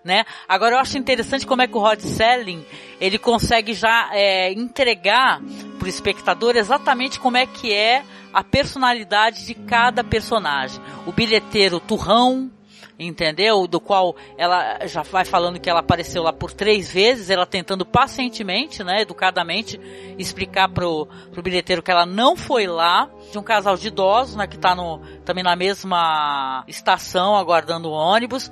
Né? 0.03 0.25
Agora 0.50 0.75
eu 0.75 0.79
acho 0.79 0.98
interessante 0.98 1.46
como 1.46 1.62
é 1.62 1.67
que 1.67 1.77
o 1.77 1.79
Rod 1.79 2.00
Selling 2.00 2.65
ele 3.00 3.20
consegue 3.20 3.75
já 3.75 4.10
é, 4.12 4.51
entregar 4.51 5.39
para 5.77 5.86
o 5.86 5.89
espectador 5.89 6.55
exatamente 6.55 7.20
como 7.20 7.38
é 7.38 7.46
que 7.46 7.72
é 7.72 8.03
a 8.34 8.43
personalidade 8.43 9.46
de 9.46 9.53
cada 9.53 10.03
personagem. 10.03 10.81
O 11.05 11.12
bilheteiro 11.12 11.79
turrão, 11.79 12.50
entendeu? 13.08 13.67
Do 13.67 13.79
qual 13.79 14.15
ela 14.38 14.86
já 14.86 15.01
vai 15.01 15.25
falando 15.25 15.60
que 15.60 15.70
ela 15.70 15.79
apareceu 15.79 16.24
lá 16.24 16.31
por 16.31 16.51
três 16.51 16.91
vezes, 16.91 17.29
ela 17.29 17.46
tentando 17.46 17.86
pacientemente, 17.86 18.84
né, 18.84 19.01
educadamente, 19.01 19.79
explicar 20.17 20.70
pro, 20.70 21.08
pro 21.31 21.41
bilheteiro 21.41 21.81
que 21.81 21.91
ela 21.91 22.05
não 22.05 22.36
foi 22.36 22.67
lá, 22.67 23.10
de 23.31 23.38
um 23.38 23.43
casal 23.43 23.75
de 23.75 23.88
idosos, 23.88 24.36
né, 24.36 24.48
que 24.48 24.58
tá 24.58 24.75
no, 24.75 25.00
também 25.25 25.43
na 25.43 25.55
mesma 25.55 26.63
estação 26.67 27.36
aguardando 27.36 27.89
o 27.89 27.93
ônibus. 27.93 28.51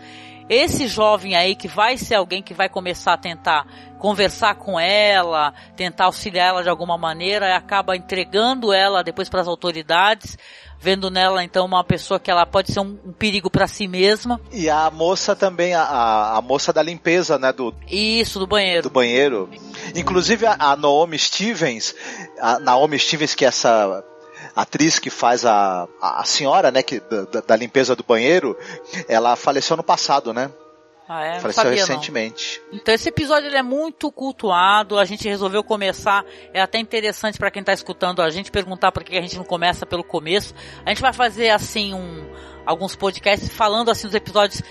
Esse 0.50 0.88
jovem 0.88 1.36
aí 1.36 1.56
que 1.56 1.68
vai 1.68 1.96
ser 1.96 2.16
alguém 2.16 2.42
que 2.42 2.56
vai 2.56 2.68
começar 2.68 3.14
a 3.14 3.18
tentar 3.18 3.68
conversar 4.00 4.56
com 4.56 4.80
ela, 4.80 5.54
tentar 5.76 6.06
auxiliar 6.06 6.48
ela 6.48 6.64
de 6.64 6.70
alguma 6.70 6.98
maneira, 6.98 7.56
acaba 7.56 7.96
entregando 7.96 8.74
ela 8.74 9.04
depois 9.04 9.30
para 9.30 9.42
as 9.42 9.48
autoridades 9.48 10.38
vendo 10.80 11.10
nela 11.10 11.44
então 11.44 11.66
uma 11.66 11.84
pessoa 11.84 12.20
que 12.20 12.32
ela 12.32 12.46
pode 12.46 12.72
ser 12.72 12.80
um, 12.80 12.98
um 13.06 13.12
perigo 13.12 13.50
para 13.50 13.68
si 13.68 13.88
mesma. 13.88 14.40
E 14.52 14.70
a 14.70 14.90
moça 14.90 15.36
também, 15.36 15.74
a, 15.74 16.38
a 16.38 16.42
moça 16.42 16.72
da 16.72 16.82
limpeza, 16.82 17.38
né? 17.38 17.52
Do, 17.52 17.74
Isso, 17.90 18.40
do 18.40 18.48
banheiro. 18.48 18.84
Do 18.84 18.90
banheiro. 18.90 19.50
Inclusive 19.96 20.46
a, 20.46 20.56
a 20.60 20.76
Naomi 20.76 21.18
Stevens, 21.18 21.94
a 22.40 22.60
Naomi 22.60 22.98
Stevens, 22.98 23.36
que 23.36 23.46
é 23.46 23.50
essa 23.50 24.04
atriz 24.56 25.00
que 25.00 25.10
faz 25.10 25.46
a, 25.46 25.88
a 26.02 26.24
senhora, 26.26 26.72
né, 26.72 26.82
que, 26.84 27.00
da, 27.00 27.42
da 27.42 27.56
limpeza 27.56 27.96
do 27.96 28.04
banheiro, 28.04 28.58
ela 29.08 29.36
faleceu 29.36 29.78
no 29.78 29.84
passado, 29.84 30.34
né? 30.34 30.52
Ah, 31.12 31.26
é? 31.26 31.40
Faleceu 31.40 31.64
Sabia, 31.64 31.80
recentemente. 31.80 32.62
Não. 32.72 32.78
Então 32.78 32.94
esse 32.94 33.10
episódio 33.10 33.50
é 33.50 33.64
muito 33.64 34.12
cultuado, 34.12 35.00
a 35.00 35.06
gente 35.06 35.28
resolveu 35.28 35.64
começar, 35.64 36.24
é 36.54 36.62
até 36.62 36.78
interessante 36.78 37.40
para 37.40 37.50
quem 37.50 37.64
tá 37.64 37.74
escutando 37.74 38.22
a 38.22 38.30
gente 38.30 38.52
perguntar 38.52 38.92
por 38.92 39.04
que 39.04 39.18
a 39.18 39.22
gente 39.22 39.36
não 39.36 39.44
começa 39.44 39.88
pelo 39.88 40.04
começo. 40.04 40.54
A 40.86 40.90
gente 40.90 41.02
vai 41.02 41.12
fazer 41.12 41.50
assim 41.50 41.96
um 41.96 42.30
alguns 42.64 42.96
podcasts 42.96 43.50
falando 43.50 43.90
assim 43.90 44.06
dos 44.06 44.14
episódios 44.14 44.62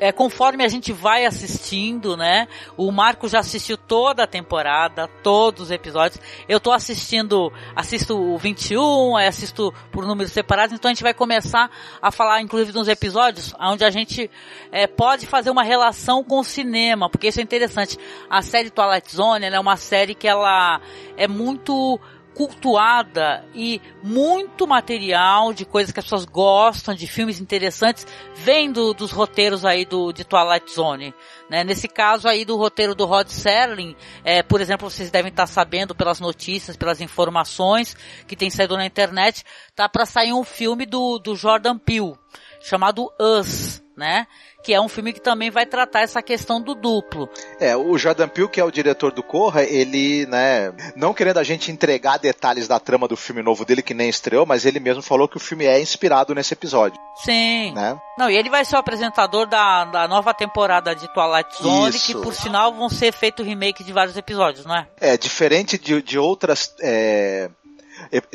é, 0.00 0.12
conforme 0.12 0.64
a 0.64 0.68
gente 0.68 0.92
vai 0.92 1.24
assistindo, 1.24 2.16
né? 2.16 2.48
O 2.76 2.90
Marco 2.90 3.28
já 3.28 3.40
assistiu 3.40 3.76
toda 3.76 4.24
a 4.24 4.26
temporada, 4.26 5.08
todos 5.22 5.62
os 5.62 5.70
episódios. 5.70 6.20
Eu 6.48 6.60
tô 6.60 6.72
assistindo, 6.72 7.52
assisto 7.74 8.18
o 8.18 8.38
21, 8.38 9.16
aí 9.16 9.26
assisto 9.26 9.72
por 9.90 10.06
números 10.06 10.32
separados, 10.32 10.74
então 10.74 10.90
a 10.90 10.94
gente 10.94 11.02
vai 11.02 11.14
começar 11.14 11.70
a 12.00 12.10
falar, 12.10 12.40
inclusive, 12.40 12.72
de 12.72 12.90
episódios 12.90 13.54
onde 13.60 13.84
a 13.84 13.90
gente 13.90 14.30
é, 14.70 14.86
pode 14.86 15.26
fazer 15.26 15.50
uma 15.50 15.62
relação 15.62 16.22
com 16.22 16.38
o 16.38 16.44
cinema, 16.44 17.10
porque 17.10 17.28
isso 17.28 17.40
é 17.40 17.42
interessante. 17.42 17.98
A 18.28 18.42
série 18.42 18.70
Twilight 18.70 19.14
Zone 19.14 19.46
é 19.46 19.60
uma 19.60 19.76
série 19.76 20.14
que 20.14 20.28
ela 20.28 20.80
é 21.16 21.26
muito 21.26 22.00
cultuada 22.38 23.44
e 23.52 23.82
muito 24.00 24.64
material 24.64 25.52
de 25.52 25.64
coisas 25.64 25.90
que 25.90 25.98
as 25.98 26.04
pessoas 26.04 26.24
gostam, 26.24 26.94
de 26.94 27.04
filmes 27.08 27.40
interessantes, 27.40 28.06
vem 28.36 28.70
do, 28.70 28.94
dos 28.94 29.10
roteiros 29.10 29.64
aí 29.64 29.84
do, 29.84 30.12
de 30.12 30.22
Twilight 30.22 30.72
Zone. 30.72 31.12
Né? 31.50 31.64
Nesse 31.64 31.88
caso 31.88 32.28
aí 32.28 32.44
do 32.44 32.56
roteiro 32.56 32.94
do 32.94 33.06
Rod 33.06 33.26
Serling, 33.26 33.96
é, 34.22 34.40
por 34.40 34.60
exemplo, 34.60 34.88
vocês 34.88 35.10
devem 35.10 35.30
estar 35.30 35.48
sabendo 35.48 35.96
pelas 35.96 36.20
notícias, 36.20 36.76
pelas 36.76 37.00
informações 37.00 37.96
que 38.28 38.36
tem 38.36 38.50
saído 38.50 38.76
na 38.76 38.86
internet, 38.86 39.44
tá 39.74 39.88
para 39.88 40.06
sair 40.06 40.32
um 40.32 40.44
filme 40.44 40.86
do, 40.86 41.18
do 41.18 41.34
Jordan 41.34 41.76
Peele, 41.76 42.14
chamado 42.60 43.10
Us, 43.20 43.82
né? 43.98 44.26
que 44.62 44.74
é 44.74 44.80
um 44.80 44.88
filme 44.88 45.12
que 45.12 45.20
também 45.20 45.50
vai 45.50 45.64
tratar 45.64 46.00
essa 46.00 46.20
questão 46.20 46.60
do 46.60 46.74
duplo. 46.74 47.28
É, 47.60 47.76
o 47.76 47.96
Jordan 47.96 48.28
Peele, 48.28 48.48
que 48.48 48.60
é 48.60 48.64
o 48.64 48.70
diretor 48.70 49.12
do 49.12 49.22
Corra, 49.22 49.62
ele, 49.62 50.26
né, 50.26 50.72
não 50.96 51.14
querendo 51.14 51.38
a 51.38 51.42
gente 51.42 51.70
entregar 51.70 52.18
detalhes 52.18 52.66
da 52.66 52.78
trama 52.78 53.08
do 53.08 53.16
filme 53.16 53.42
novo 53.42 53.64
dele, 53.64 53.82
que 53.82 53.94
nem 53.94 54.08
estreou, 54.08 54.44
mas 54.44 54.66
ele 54.66 54.80
mesmo 54.80 55.02
falou 55.02 55.28
que 55.28 55.36
o 55.36 55.40
filme 55.40 55.64
é 55.64 55.80
inspirado 55.80 56.34
nesse 56.34 56.52
episódio. 56.54 57.00
Sim. 57.24 57.72
Né? 57.72 57.98
Não, 58.18 58.28
e 58.28 58.36
ele 58.36 58.50
vai 58.50 58.64
ser 58.64 58.76
o 58.76 58.78
apresentador 58.78 59.46
da, 59.46 59.84
da 59.84 60.08
nova 60.08 60.34
temporada 60.34 60.94
de 60.94 61.06
Twilight 61.12 61.62
Zone, 61.62 61.96
Isso. 61.96 62.06
que 62.06 62.12
por 62.14 62.34
sinal 62.34 62.72
vão 62.72 62.88
ser 62.88 63.12
feito 63.12 63.42
remake 63.42 63.84
de 63.84 63.92
vários 63.92 64.16
episódios, 64.16 64.66
não 64.66 64.76
é? 64.76 64.86
É, 65.00 65.16
diferente 65.16 65.78
de, 65.78 66.02
de 66.02 66.18
outras 66.18 66.74
é, 66.80 67.48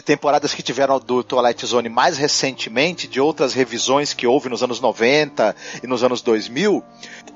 temporadas 0.06 0.54
que 0.54 0.62
tiveram 0.62 1.00
do 1.00 1.24
Twilight 1.24 1.66
Zone 1.66 1.90
mais 1.90 2.18
recentemente, 2.18 3.08
de 3.08 3.20
outras 3.20 3.54
revisões 3.54 4.14
que 4.14 4.28
houve 4.28 4.50
nos 4.50 4.64
anos 4.64 4.80
90 4.80 5.56
e 5.84 5.88
nos 5.88 6.04
anos 6.04 6.22
2000, 6.22 6.84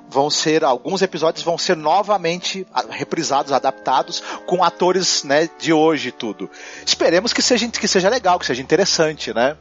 vão 0.09 0.29
ser 0.29 0.63
alguns 0.63 1.01
episódios 1.01 1.43
vão 1.43 1.57
ser 1.57 1.75
novamente 1.75 2.65
reprisados, 2.89 3.51
adaptados 3.51 4.23
com 4.45 4.63
atores, 4.63 5.23
né, 5.23 5.49
de 5.59 5.73
hoje 5.73 6.09
e 6.09 6.11
tudo. 6.11 6.49
Esperemos 6.85 7.33
que 7.33 7.41
seja 7.41 7.67
que 7.67 7.87
seja 7.87 8.09
legal, 8.09 8.39
que 8.39 8.45
seja 8.45 8.61
interessante, 8.61 9.33
né? 9.33 9.57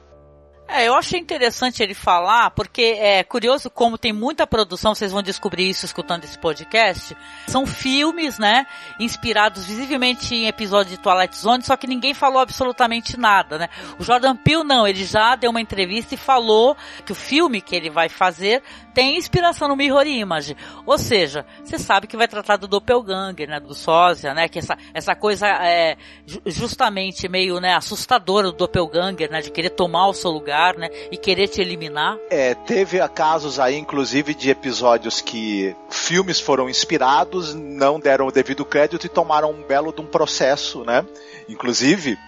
É, 0.69 0.89
eu 0.89 0.95
achei 0.95 1.21
interessante 1.21 1.81
ele 1.81 1.95
falar, 1.95 2.51
porque 2.51 2.97
é 2.99 3.23
curioso 3.23 3.71
como 3.71 3.97
tem 3.97 4.13
muita 4.13 4.47
produção, 4.47 4.95
vocês 4.95 5.13
vão 5.13 5.23
descobrir 5.23 5.69
isso 5.69 5.87
escutando 5.87 6.25
esse 6.25 6.37
podcast. 6.37 7.17
São 7.47 7.65
filmes, 7.65 8.37
né, 8.39 8.67
inspirados 8.99 9.65
visivelmente 9.67 10.35
em 10.35 10.49
episódios 10.49 10.97
de 10.97 11.03
Twilight 11.03 11.37
Zone, 11.37 11.63
só 11.63 11.77
que 11.77 11.87
ninguém 11.87 12.15
falou 12.15 12.41
absolutamente 12.41 13.17
nada, 13.17 13.59
né? 13.59 13.69
O 13.99 14.03
Jordan 14.03 14.35
Peele 14.35 14.65
não, 14.65 14.87
ele 14.87 15.05
já 15.05 15.37
deu 15.37 15.51
uma 15.51 15.61
entrevista 15.61 16.15
e 16.15 16.19
falou 16.19 16.77
que 17.05 17.13
o 17.13 17.15
filme 17.15 17.61
que 17.61 17.77
ele 17.77 17.89
vai 17.89 18.09
fazer 18.09 18.63
tem 18.93 19.17
inspiração 19.17 19.69
no 19.69 19.77
Mirror 19.77 20.07
Image. 20.07 20.57
Ou 20.85 20.99
seja, 20.99 21.47
você 21.63 21.79
sabe 21.79 22.07
que 22.07 22.17
vai 22.17 22.27
tratar 22.27 22.57
do 22.57 22.67
doppelganger, 22.67 23.49
né, 23.49 23.61
do 23.61 23.75
sósia, 23.75 24.35
né, 24.35 24.49
que 24.49 24.59
essa, 24.59 24.77
essa 24.93 25.15
coisa 25.15 25.47
é 25.47 25.97
justamente 26.47 27.29
meio, 27.29 27.61
né, 27.61 27.75
assustadora 27.75 28.51
do 28.51 28.57
doppelganger, 28.57 29.31
né, 29.31 29.41
de 29.43 29.51
querer 29.51 29.71
tomar 29.71 30.09
o 30.09 30.15
seu 30.15 30.31
lugar, 30.31 30.56
né, 30.77 30.89
e 31.11 31.17
querer 31.17 31.49
te 31.49 31.61
eliminar. 31.61 32.17
É, 32.31 32.55
teve 32.55 33.07
casos 33.09 33.59
aí, 33.59 33.77
inclusive, 33.77 34.35
de 34.35 34.51
episódios 34.51 35.21
que 35.21 35.75
filmes 35.91 36.41
foram 36.41 36.69
inspirados, 36.69 37.55
não 37.55 38.01
deram 38.01 38.27
o 38.27 38.33
devido 38.33 38.65
crédito 38.65 39.07
e 39.07 39.09
tomaram 39.09 39.51
um 39.51 39.63
belo 39.63 39.93
de 39.93 40.01
um 40.01 40.07
processo, 40.07 40.85
né, 40.85 41.05
inclusive, 41.49 42.19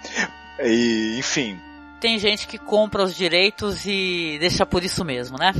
e, 0.61 1.17
enfim, 1.19 1.59
tem 2.01 2.19
gente 2.19 2.47
que 2.47 2.59
compra 2.59 3.03
os 3.03 3.15
direitos 3.15 3.85
e 3.85 4.37
deixa 4.39 4.65
por 4.65 4.85
isso 4.85 5.05
mesmo, 5.05 5.37
né? 5.37 5.53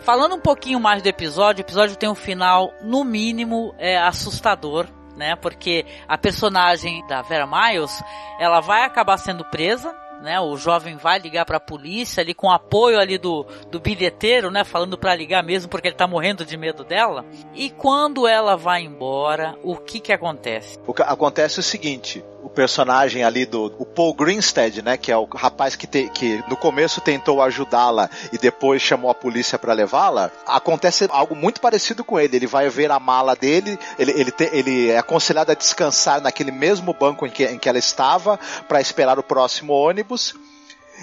Falando 0.00 0.34
um 0.34 0.40
pouquinho 0.40 0.80
mais 0.80 1.00
do 1.02 1.08
episódio, 1.08 1.62
o 1.62 1.66
episódio 1.66 1.96
tem 1.96 2.08
um 2.08 2.14
final, 2.14 2.74
no 2.82 3.04
mínimo, 3.04 3.72
é, 3.78 3.96
assustador, 3.96 4.88
né? 5.16 5.36
Porque 5.36 5.86
a 6.08 6.18
personagem 6.18 7.06
da 7.06 7.22
Vera 7.22 7.46
Miles, 7.46 8.02
ela 8.40 8.60
vai 8.60 8.84
acabar 8.84 9.16
sendo 9.16 9.44
presa, 9.44 9.94
né? 10.22 10.40
O 10.40 10.56
jovem 10.56 10.96
vai 10.96 11.18
ligar 11.18 11.44
para 11.44 11.56
a 11.56 11.60
polícia 11.60 12.22
ali 12.22 12.32
com 12.32 12.50
apoio 12.50 12.98
ali 12.98 13.18
do, 13.18 13.46
do 13.70 13.80
bilheteiro, 13.80 14.50
né? 14.50 14.64
Falando 14.64 14.96
para 14.96 15.14
ligar 15.14 15.42
mesmo 15.42 15.68
porque 15.68 15.88
ele 15.88 15.96
tá 15.96 16.06
morrendo 16.06 16.44
de 16.44 16.56
medo 16.56 16.84
dela. 16.84 17.24
E 17.54 17.70
quando 17.70 18.26
ela 18.26 18.56
vai 18.56 18.82
embora, 18.82 19.56
o 19.62 19.76
que 19.76 20.00
que 20.00 20.12
acontece? 20.12 20.78
O 20.86 20.94
que 20.94 21.02
acontece 21.02 21.60
o 21.60 21.62
seguinte, 21.62 22.24
o 22.42 22.48
personagem 22.48 23.24
ali 23.24 23.46
do 23.46 23.72
o 23.78 23.86
Paul 23.86 24.14
Greenstead, 24.14 24.82
né, 24.82 24.96
que 24.96 25.10
é 25.10 25.16
o 25.16 25.24
rapaz 25.24 25.76
que, 25.76 25.86
te, 25.86 26.08
que 26.10 26.42
no 26.48 26.56
começo 26.56 27.00
tentou 27.00 27.40
ajudá-la 27.42 28.10
e 28.32 28.38
depois 28.38 28.82
chamou 28.82 29.10
a 29.10 29.14
polícia 29.14 29.58
para 29.58 29.72
levá-la, 29.72 30.30
acontece 30.46 31.08
algo 31.10 31.34
muito 31.34 31.60
parecido 31.60 32.04
com 32.04 32.18
ele. 32.18 32.36
Ele 32.36 32.46
vai 32.46 32.68
ver 32.68 32.90
a 32.90 32.98
mala 32.98 33.34
dele, 33.34 33.78
ele, 33.98 34.12
ele, 34.12 34.30
te, 34.30 34.50
ele 34.52 34.90
é 34.90 34.98
aconselhado 34.98 35.52
a 35.52 35.54
descansar 35.54 36.20
naquele 36.20 36.50
mesmo 36.50 36.92
banco 36.92 37.26
em 37.26 37.30
que, 37.30 37.44
em 37.44 37.58
que 37.58 37.68
ela 37.68 37.78
estava 37.78 38.38
para 38.68 38.80
esperar 38.80 39.18
o 39.18 39.22
próximo 39.22 39.72
ônibus 39.72 40.11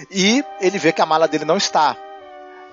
e 0.09 0.43
ele 0.61 0.77
vê 0.77 0.91
que 0.91 1.01
a 1.01 1.05
mala 1.05 1.27
dele 1.27 1.45
não 1.45 1.57
está. 1.57 1.95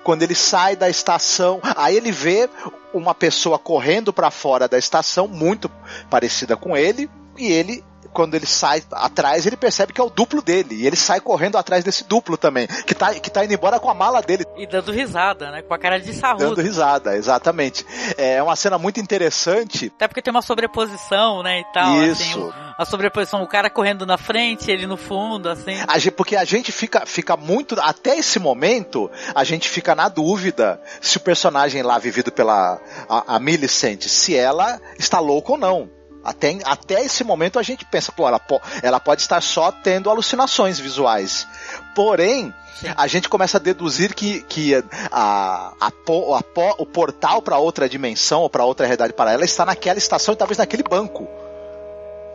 Quando 0.03 0.23
ele 0.23 0.35
sai 0.35 0.75
da 0.75 0.89
estação, 0.89 1.59
aí 1.75 1.95
ele 1.95 2.11
vê 2.11 2.49
uma 2.93 3.13
pessoa 3.13 3.59
correndo 3.59 4.13
para 4.13 4.31
fora 4.31 4.67
da 4.67 4.77
estação, 4.77 5.27
muito 5.27 5.69
parecida 6.09 6.55
com 6.55 6.77
ele, 6.77 7.09
e 7.37 7.51
ele 7.51 7.83
quando 8.17 8.33
ele 8.33 8.47
sai 8.47 8.81
atrás, 8.93 9.45
ele 9.45 9.55
percebe 9.55 9.93
que 9.93 10.01
é 10.01 10.03
o 10.03 10.09
duplo 10.09 10.41
dele. 10.41 10.73
E 10.73 10.87
ele 10.87 10.95
sai 10.95 11.19
correndo 11.19 11.55
atrás 11.55 11.83
desse 11.83 12.03
duplo 12.03 12.35
também, 12.35 12.65
que 12.65 12.95
tá, 12.95 13.13
que 13.13 13.29
tá 13.29 13.45
indo 13.45 13.53
embora 13.53 13.79
com 13.79 13.91
a 13.91 13.93
mala 13.93 14.23
dele. 14.23 14.43
E 14.57 14.65
dando 14.65 14.91
risada, 14.91 15.51
né? 15.51 15.61
Com 15.61 15.71
a 15.71 15.77
cara 15.77 15.99
de 15.99 16.11
sarrudo. 16.13 16.43
Dando 16.43 16.61
risada, 16.61 17.15
exatamente. 17.15 17.85
É 18.17 18.41
uma 18.41 18.55
cena 18.55 18.79
muito 18.79 18.99
interessante. 18.99 19.93
Até 19.95 20.07
porque 20.07 20.23
tem 20.23 20.31
uma 20.31 20.41
sobreposição, 20.41 21.43
né, 21.43 21.59
e 21.59 21.65
tal. 21.71 21.93
Assim, 21.93 22.11
Isso. 22.11 22.49
Assim, 22.49 22.73
a 22.75 22.85
sobreposição, 22.85 23.43
o 23.43 23.47
cara 23.47 23.69
correndo 23.69 24.03
na 24.03 24.17
frente, 24.17 24.71
ele 24.71 24.87
no 24.87 24.97
fundo, 24.97 25.47
assim. 25.47 25.77
A 25.87 25.99
gente, 25.99 26.13
porque 26.13 26.35
a 26.35 26.43
gente 26.43 26.71
fica, 26.71 27.05
fica 27.05 27.37
muito, 27.37 27.79
até 27.79 28.17
esse 28.17 28.39
momento, 28.39 29.11
a 29.35 29.43
gente 29.43 29.69
fica 29.69 29.93
na 29.93 30.09
dúvida 30.09 30.81
se 30.99 31.17
o 31.17 31.19
personagem 31.19 31.83
lá 31.83 31.99
vivido 31.99 32.31
pela 32.31 32.81
a, 33.07 33.35
a 33.35 33.39
Millicent, 33.39 34.07
se 34.07 34.35
ela 34.35 34.81
está 34.97 35.19
louca 35.19 35.51
ou 35.51 35.57
não. 35.59 35.96
Até, 36.27 36.59
até 36.65 37.05
esse 37.05 37.23
momento 37.23 37.57
a 37.57 37.63
gente 37.63 37.85
pensa, 37.85 38.11
pô, 38.11 38.27
ela, 38.27 38.41
ela 38.83 38.99
pode 38.99 39.21
estar 39.21 39.39
só 39.41 39.71
tendo 39.71 40.09
alucinações 40.09 40.77
visuais. 40.77 41.47
Porém, 41.95 42.53
Sim. 42.81 42.87
a 42.97 43.07
gente 43.07 43.29
começa 43.29 43.55
a 43.55 43.61
deduzir 43.61 44.13
que, 44.13 44.41
que 44.43 44.75
a, 44.75 44.83
a, 45.09 45.73
a, 45.79 45.87
a 45.87 46.75
o 46.79 46.85
portal 46.85 47.41
para 47.41 47.57
outra 47.57 47.87
dimensão 47.87 48.41
ou 48.41 48.49
para 48.49 48.65
outra 48.65 48.85
realidade 48.85 49.13
paralela 49.13 49.45
está 49.45 49.65
naquela 49.65 49.97
estação 49.97 50.33
e 50.33 50.37
talvez 50.37 50.57
naquele 50.57 50.83
banco 50.83 51.25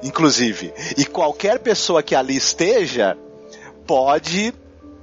inclusive. 0.02 0.74
E 0.96 1.04
qualquer 1.04 1.60
pessoa 1.60 2.02
que 2.02 2.14
ali 2.14 2.36
esteja 2.36 3.16
pode 3.86 4.52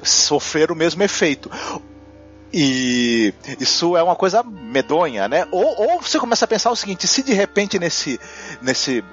sofrer 0.04 0.72
o 0.72 0.76
mesmo 0.76 1.02
efeito. 1.04 1.50
E 2.52 3.34
isso 3.60 3.96
é 3.96 4.02
uma 4.02 4.16
coisa 4.16 4.44
medonha, 4.44 5.28
né? 5.28 5.48
Ou, 5.52 5.64
ou 5.64 6.02
você 6.02 6.20
começa 6.20 6.46
a 6.46 6.48
pensar 6.48 6.72
o 6.72 6.76
seguinte: 6.76 7.08
se 7.08 7.22
de 7.22 7.34
repente 7.34 7.78
nesse, 7.78 8.20
nesse 8.62 9.04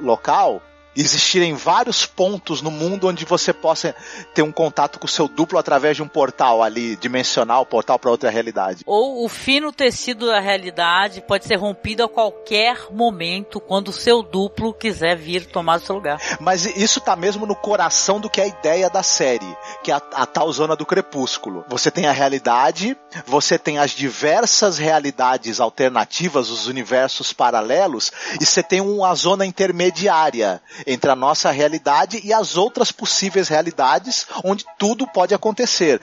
local 0.00 0.62
existirem 0.96 1.54
vários 1.54 2.06
pontos 2.06 2.62
no 2.62 2.70
mundo 2.70 3.08
onde 3.08 3.24
você 3.24 3.52
possa 3.52 3.94
ter 4.34 4.42
um 4.42 4.52
contato 4.52 4.98
com 4.98 5.06
o 5.06 5.08
seu 5.08 5.28
duplo 5.28 5.58
através 5.58 5.96
de 5.96 6.02
um 6.02 6.08
portal 6.08 6.62
ali 6.62 6.96
dimensional, 6.96 7.66
portal 7.66 7.98
para 7.98 8.10
outra 8.10 8.30
realidade. 8.30 8.82
Ou 8.86 9.24
o 9.24 9.28
fino 9.28 9.72
tecido 9.72 10.26
da 10.26 10.40
realidade 10.40 11.20
pode 11.20 11.44
ser 11.44 11.56
rompido 11.56 12.04
a 12.04 12.08
qualquer 12.08 12.92
momento 12.92 13.60
quando 13.60 13.88
o 13.88 13.92
seu 13.92 14.22
duplo 14.22 14.72
quiser 14.72 15.16
vir 15.16 15.46
tomar 15.46 15.78
o 15.78 15.80
seu 15.80 15.96
lugar. 15.96 16.18
Mas 16.40 16.64
isso 16.64 17.00
tá 17.00 17.14
mesmo 17.14 17.46
no 17.46 17.54
coração 17.54 18.20
do 18.20 18.30
que 18.30 18.40
é 18.40 18.44
a 18.44 18.48
ideia 18.48 18.90
da 18.90 19.02
série, 19.02 19.56
que 19.82 19.90
é 19.90 19.94
a, 19.94 20.02
a 20.12 20.26
tal 20.26 20.50
zona 20.52 20.74
do 20.74 20.86
crepúsculo. 20.86 21.64
Você 21.68 21.90
tem 21.90 22.06
a 22.06 22.12
realidade, 22.12 22.96
você 23.26 23.58
tem 23.58 23.78
as 23.78 23.90
diversas 23.90 24.78
realidades 24.78 25.60
alternativas, 25.60 26.50
os 26.50 26.66
universos 26.66 27.32
paralelos, 27.32 28.12
e 28.40 28.46
você 28.46 28.62
tem 28.62 28.80
uma 28.80 29.14
zona 29.14 29.44
intermediária 29.44 30.62
entre 30.86 31.10
a 31.10 31.16
nossa 31.16 31.50
realidade 31.50 32.20
e 32.22 32.32
as 32.32 32.56
outras 32.56 32.92
possíveis 32.92 33.48
realidades 33.48 34.26
onde 34.44 34.64
tudo 34.78 35.06
pode 35.06 35.34
acontecer 35.34 36.00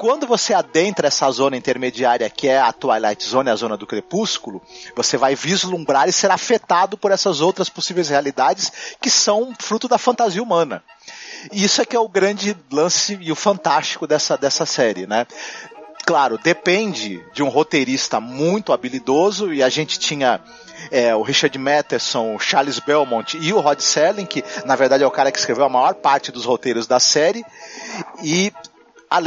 quando 0.00 0.26
você 0.26 0.54
adentra 0.54 1.08
essa 1.08 1.30
zona 1.30 1.58
intermediária 1.58 2.30
que 2.30 2.48
é 2.48 2.58
a 2.58 2.72
Twilight 2.72 3.22
Zone, 3.22 3.50
a 3.50 3.54
zona 3.54 3.76
do 3.76 3.86
crepúsculo, 3.86 4.62
você 4.96 5.18
vai 5.18 5.34
vislumbrar 5.34 6.08
e 6.08 6.12
ser 6.12 6.30
afetado 6.30 6.96
por 6.96 7.12
essas 7.12 7.42
outras 7.42 7.68
possíveis 7.68 8.08
realidades 8.08 8.72
que 8.98 9.10
são 9.10 9.54
fruto 9.58 9.86
da 9.86 9.98
fantasia 9.98 10.42
humana. 10.42 10.82
E 11.52 11.62
isso 11.62 11.82
é 11.82 11.84
que 11.84 11.94
é 11.94 12.00
o 12.00 12.08
grande 12.08 12.56
lance 12.72 13.18
e 13.20 13.30
o 13.30 13.36
fantástico 13.36 14.06
dessa, 14.06 14.38
dessa 14.38 14.64
série, 14.64 15.06
né? 15.06 15.26
Claro, 16.10 16.38
depende 16.42 17.24
de 17.32 17.40
um 17.40 17.48
roteirista 17.48 18.18
muito 18.18 18.72
habilidoso 18.72 19.54
e 19.54 19.62
a 19.62 19.68
gente 19.68 19.96
tinha 19.96 20.40
é, 20.90 21.14
o 21.14 21.22
Richard 21.22 21.56
Matheson, 21.56 22.34
o 22.34 22.40
Charles 22.40 22.80
Belmont 22.80 23.38
e 23.40 23.52
o 23.52 23.60
Rod 23.60 23.78
Serling, 23.78 24.26
que 24.26 24.42
na 24.64 24.74
verdade 24.74 25.04
é 25.04 25.06
o 25.06 25.10
cara 25.12 25.30
que 25.30 25.38
escreveu 25.38 25.64
a 25.64 25.68
maior 25.68 25.94
parte 25.94 26.32
dos 26.32 26.44
roteiros 26.44 26.88
da 26.88 26.98
série. 26.98 27.44
E, 28.24 28.52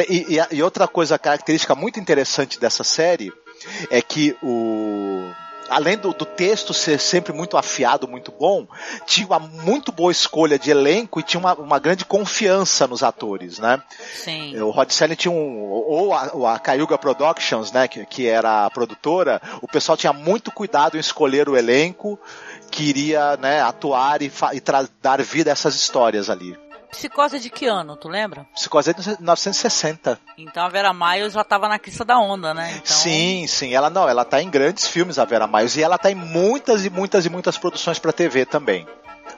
e, 0.09 0.37
e 0.51 0.61
outra 0.61 0.85
coisa 0.85 1.17
característica 1.17 1.73
muito 1.73 2.01
interessante 2.01 2.59
dessa 2.59 2.83
série 2.83 3.31
é 3.89 4.01
que 4.01 4.35
o 4.43 5.31
além 5.69 5.97
do, 5.97 6.13
do, 6.13 6.25
texto 6.25 6.73
ser 6.73 6.99
sempre 6.99 7.33
muito 7.33 7.57
afiado, 7.57 8.07
muito 8.07 8.31
bom, 8.31 8.67
tinha 9.05 9.25
uma 9.25 9.39
muito 9.39 9.91
boa 9.91 10.11
escolha 10.11 10.57
de 10.57 10.71
elenco 10.71 11.19
e 11.19 11.23
tinha 11.23 11.39
uma, 11.39 11.53
uma 11.53 11.79
grande 11.79 12.05
confiança 12.05 12.87
nos 12.87 13.03
atores, 13.03 13.59
né? 13.59 13.81
Sim. 14.13 14.59
O 14.59 14.69
Rod 14.69 14.89
Serling 14.91 15.15
tinha 15.15 15.31
um, 15.31 15.69
ou 15.69 16.13
a, 16.13 16.55
a 16.55 16.59
Cayuga 16.59 16.97
Productions, 16.97 17.71
né, 17.71 17.87
que, 17.87 18.05
que 18.05 18.27
era 18.27 18.65
a 18.65 18.69
produtora, 18.69 19.41
o 19.61 19.67
pessoal 19.67 19.97
tinha 19.97 20.13
muito 20.13 20.51
cuidado 20.51 20.97
em 20.97 20.99
escolher 20.99 21.49
o 21.49 21.57
elenco 21.57 22.19
que 22.71 22.83
iria, 22.83 23.37
né, 23.37 23.61
atuar 23.61 24.21
e, 24.21 24.31
e 24.53 24.61
dar 25.01 25.21
vida 25.21 25.51
a 25.51 25.53
essas 25.53 25.75
histórias 25.75 26.29
ali. 26.29 26.57
Psicose 26.93 27.39
de 27.39 27.49
que 27.49 27.65
ano, 27.65 27.97
tu 27.97 28.07
lembra? 28.07 28.45
Psicose 28.53 28.91
é 28.91 28.93
de 28.93 29.07
1960. 29.07 30.19
Então 30.37 30.63
a 30.63 30.69
Vera 30.69 30.93
Miles 30.93 31.33
já 31.33 31.43
tava 31.43 31.67
na 31.67 31.79
crista 31.79 32.05
da 32.05 32.19
onda, 32.19 32.53
né? 32.53 32.69
Então... 32.77 32.85
Sim, 32.85 33.45
sim. 33.47 33.73
Ela 33.73 33.89
não, 33.89 34.07
ela 34.07 34.23
tá 34.23 34.41
em 34.41 34.49
grandes 34.49 34.87
filmes, 34.87 35.17
a 35.17 35.25
Vera 35.25 35.47
Miles, 35.47 35.75
e 35.75 35.83
ela 35.83 35.97
tá 35.97 36.11
em 36.11 36.15
muitas 36.15 36.85
e 36.85 36.89
muitas 36.89 37.25
e 37.25 37.29
muitas 37.29 37.57
produções 37.57 37.97
para 37.97 38.13
TV 38.13 38.45
também. 38.45 38.87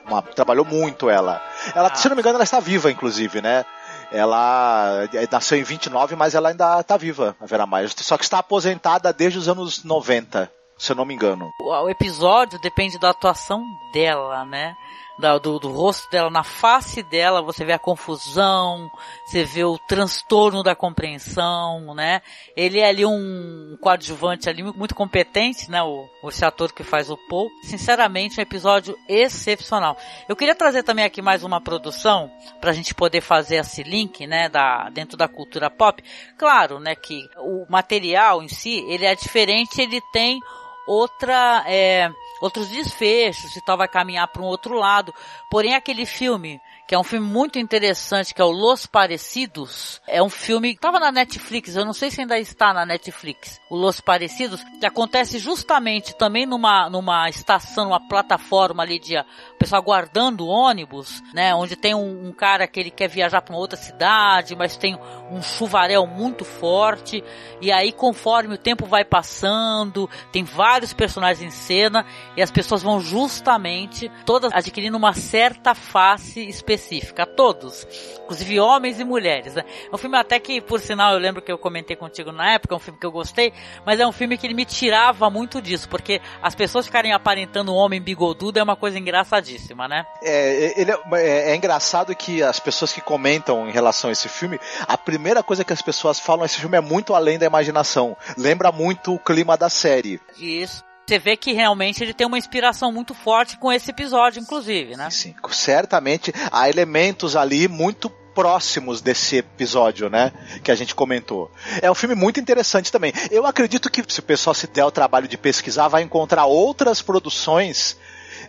Uma, 0.06 0.22
trabalhou 0.22 0.66
muito 0.66 1.10
ela. 1.10 1.42
Ela, 1.74 1.90
ah. 1.92 1.96
se 1.96 2.08
não 2.10 2.16
me 2.16 2.22
engano, 2.22 2.36
ela 2.36 2.44
está 2.44 2.60
viva, 2.60 2.92
inclusive, 2.92 3.42
né? 3.42 3.66
Ela 4.12 5.08
é, 5.14 5.28
nasceu 5.32 5.58
em 5.58 5.64
29, 5.64 6.16
mas 6.16 6.36
ela 6.36 6.50
ainda 6.50 6.84
tá 6.84 6.98
viva, 6.98 7.36
a 7.40 7.46
Vera 7.46 7.66
Miles. 7.66 7.96
Só 7.98 8.18
que 8.18 8.24
está 8.24 8.40
aposentada 8.40 9.12
desde 9.12 9.40
os 9.40 9.48
anos 9.48 9.84
90, 9.84 10.52
se 10.78 10.92
eu 10.92 10.96
não 10.96 11.06
me 11.06 11.14
engano. 11.14 11.50
O 11.60 11.90
episódio 11.90 12.60
depende 12.60 13.00
da 13.00 13.10
atuação 13.10 13.64
dela, 13.94 14.46
né? 14.46 14.76
Da, 15.18 15.38
do, 15.38 15.60
do 15.60 15.72
rosto 15.72 16.10
dela, 16.10 16.30
na 16.30 16.44
face 16.44 17.02
dela, 17.02 17.42
você 17.42 17.64
vê 17.64 17.74
a 17.74 17.80
confusão, 17.80 18.92
você 19.26 19.44
vê 19.44 19.64
o 19.64 19.78
transtorno 19.78 20.62
da 20.62 20.76
compreensão, 20.76 21.94
né? 21.96 22.22
Ele 22.56 22.80
é 22.80 22.90
ali 22.90 23.06
um 23.06 23.78
coadjuvante 23.80 24.50
ali 24.50 24.62
muito 24.64 24.94
competente, 24.94 25.72
né? 25.72 25.82
O, 25.82 26.10
esse 26.26 26.44
ator 26.44 26.74
que 26.74 26.84
faz 26.84 27.10
o 27.10 27.18
Paul. 27.30 27.50
Sinceramente, 27.64 28.40
um 28.40 28.44
episódio 28.44 28.98
excepcional. 29.08 29.98
Eu 30.28 30.36
queria 30.36 30.56
trazer 30.56 30.84
também 30.84 31.06
aqui 31.06 31.22
mais 31.22 31.44
uma 31.44 31.62
produção 31.62 32.30
pra 32.60 32.74
gente 32.74 32.94
poder 32.94 33.22
fazer 33.22 33.56
esse 33.56 33.84
link, 33.84 34.28
né? 34.28 34.50
Da, 34.50 34.90
dentro 34.90 35.18
da 35.18 35.28
cultura 35.28 35.70
pop. 35.70 36.04
Claro, 36.38 36.80
né? 36.80 36.96
Que 36.96 37.22
o 37.38 37.66
material 37.70 38.44
em 38.44 38.50
si, 38.50 38.84
ele 38.90 39.06
é 39.06 39.16
diferente, 39.16 39.82
ele 39.82 40.02
tem 40.12 40.40
outra, 40.86 41.64
é, 41.68 42.12
outros 42.40 42.70
desfechos 42.70 43.56
e 43.56 43.62
tal, 43.62 43.78
vai 43.78 43.88
caminhar 43.88 44.28
para 44.28 44.42
um 44.42 44.46
outro 44.46 44.78
lado. 44.78 45.14
Porém, 45.50 45.76
aquele 45.76 46.06
filme 46.06 46.62
que 46.88 46.94
é 46.94 47.00
um 47.00 47.04
filme 47.04 47.26
muito 47.26 47.58
interessante, 47.58 48.34
que 48.34 48.42
é 48.42 48.46
o 48.46 48.52
Los 48.52 48.86
Parecidos. 48.86 50.00
É 50.08 50.22
um 50.22 50.30
filme 50.30 50.70
que 50.70 50.78
estava 50.78 51.00
na 51.00 51.12
Netflix, 51.12 51.76
eu 51.76 51.84
não 51.84 51.94
sei 51.94 52.12
se 52.12 52.22
ainda 52.22 52.38
está 52.38 52.74
na 52.74 52.86
Netflix. 52.86 53.60
O 53.70 53.76
Los 53.76 54.00
Parecidos, 54.00 54.64
que 54.80 54.86
acontece 54.86 55.40
justamente 55.40 56.16
também 56.16 56.46
numa, 56.46 56.88
numa 56.90 57.28
estação, 57.28 57.86
numa 57.86 58.08
plataforma 58.08 58.84
ali 58.84 59.00
de 59.00 59.16
pessoal 59.58 59.82
aguardando 59.82 60.48
ônibus, 60.48 61.24
né? 61.34 61.56
Onde 61.56 61.76
tem 61.76 61.96
um, 61.96 62.28
um 62.28 62.32
cara 62.32 62.68
que 62.68 62.80
ele 62.80 62.92
quer 62.92 63.08
viajar 63.08 63.42
para 63.42 63.54
uma 63.54 63.60
outra 63.60 63.78
cidade, 63.78 64.56
mas 64.56 64.78
tem 64.78 64.98
um 65.32 65.42
chuvaréu 65.42 66.06
muito 66.06 66.46
forte. 66.46 67.24
E 67.60 67.72
aí, 67.72 67.92
conforme 67.92 68.56
o 68.56 68.60
tempo 68.60 68.86
vai 68.86 69.04
passando, 69.04 70.08
tem 70.32 70.44
vários 70.44 70.94
personagens 70.94 71.42
em 71.42 71.50
cena 71.50 72.06
e 72.38 72.44
as 72.44 72.52
pessoas 72.52 72.84
vão 72.84 73.00
justamente 73.00 74.12
todas 74.24 74.54
adquirindo 74.54 74.98
uma 74.98 75.14
certa 75.14 75.74
face 75.74 76.48
específica 76.48 76.75
específica, 76.76 77.26
todos, 77.26 77.88
inclusive 78.24 78.60
homens 78.60 79.00
e 79.00 79.04
mulheres. 79.04 79.56
Né? 79.56 79.64
É 79.92 79.96
um 79.96 79.98
filme 79.98 80.18
até 80.18 80.40
que, 80.40 80.62
por 80.62 80.80
sinal, 80.80 81.14
eu 81.14 81.20
lembro 81.20 81.42
que 81.42 81.52
eu 81.52 81.58
comentei 81.58 81.96
contigo 81.96 82.32
na 82.32 82.54
época, 82.54 82.74
é 82.74 82.78
um 82.78 82.80
filme 82.80 83.00
que 83.00 83.06
eu 83.06 83.12
gostei, 83.12 83.54
mas 83.86 84.00
é 84.00 84.08
um 84.08 84.12
filme 84.12 84.38
que 84.38 84.46
ele 84.46 84.54
me 84.54 84.66
tirava 84.66 85.30
muito 85.30 85.62
disso, 85.62 85.90
porque 85.90 86.22
as 86.42 86.54
pessoas 86.54 86.86
ficarem 86.86 87.14
aparentando 87.14 87.72
um 87.74 87.76
homem 87.76 88.02
bigodudo 88.02 88.60
é 88.60 88.64
uma 88.64 88.76
coisa 88.76 89.00
engraçadíssima, 89.00 89.88
né? 89.88 90.06
É, 90.22 90.80
ele 90.80 90.92
é, 90.92 91.00
é, 91.14 91.52
é 91.52 91.56
engraçado 91.56 92.16
que 92.16 92.44
as 92.44 92.60
pessoas 92.60 92.94
que 92.94 93.02
comentam 93.02 93.68
em 93.68 93.72
relação 93.72 94.10
a 94.10 94.14
esse 94.14 94.30
filme, 94.30 94.60
a 94.88 94.98
primeira 94.98 95.42
coisa 95.42 95.64
que 95.64 95.74
as 95.74 95.82
pessoas 95.82 96.20
falam, 96.20 96.46
esse 96.46 96.60
filme 96.60 96.78
é 96.78 96.82
muito 96.82 97.14
além 97.14 97.40
da 97.40 97.46
imaginação. 97.46 98.16
Lembra 98.38 98.72
muito 98.72 99.14
o 99.14 99.20
clima 99.20 99.58
da 99.58 99.70
série. 99.70 100.20
Isso. 100.38 100.84
Você 101.06 101.20
vê 101.20 101.38
que 101.38 101.54
realmente 101.54 102.04
ele 102.04 102.14
tem 102.14 102.26
uma 102.26 102.38
inspiração 102.38 102.92
muito 102.92 103.14
forte 103.14 103.58
com 103.58 103.72
esse 103.72 103.92
episódio, 103.92 104.42
inclusive, 104.42 104.96
né? 104.96 105.10
Sim, 105.12 105.36
certamente 105.52 106.34
há 106.52 106.68
elementos 106.68 107.36
ali 107.36 107.68
muito 107.68 108.10
próximos 108.10 109.02
desse 109.02 109.38
episódio, 109.38 110.10
né? 110.10 110.34
Que 110.64 110.72
a 110.72 110.76
gente 110.76 110.96
comentou. 110.96 111.52
É 111.82 111.90
um 111.90 111.96
filme 111.96 112.16
muito 112.16 112.40
interessante 112.40 112.92
também. 112.92 113.14
Eu 113.30 113.46
acredito 113.46 113.90
que 113.90 114.04
se 114.08 114.20
o 114.20 114.24
pessoal 114.24 114.54
se 114.54 114.68
der 114.68 114.84
o 114.84 114.92
trabalho 114.92 115.28
de 115.28 115.38
pesquisar, 115.38 115.88
vai 115.88 116.02
encontrar 116.02 116.46
outras 116.46 117.04
produções 117.04 117.98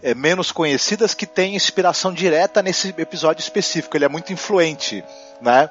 é, 0.03 0.15
menos 0.15 0.51
conhecidas 0.51 1.13
que 1.13 1.27
têm 1.27 1.55
inspiração 1.55 2.13
direta 2.13 2.63
nesse 2.63 2.89
episódio 2.97 3.43
específico. 3.43 3.97
Ele 3.97 4.07
é 4.07 4.09
muito 4.09 4.33
influente, 4.33 5.05
né? 5.43 5.69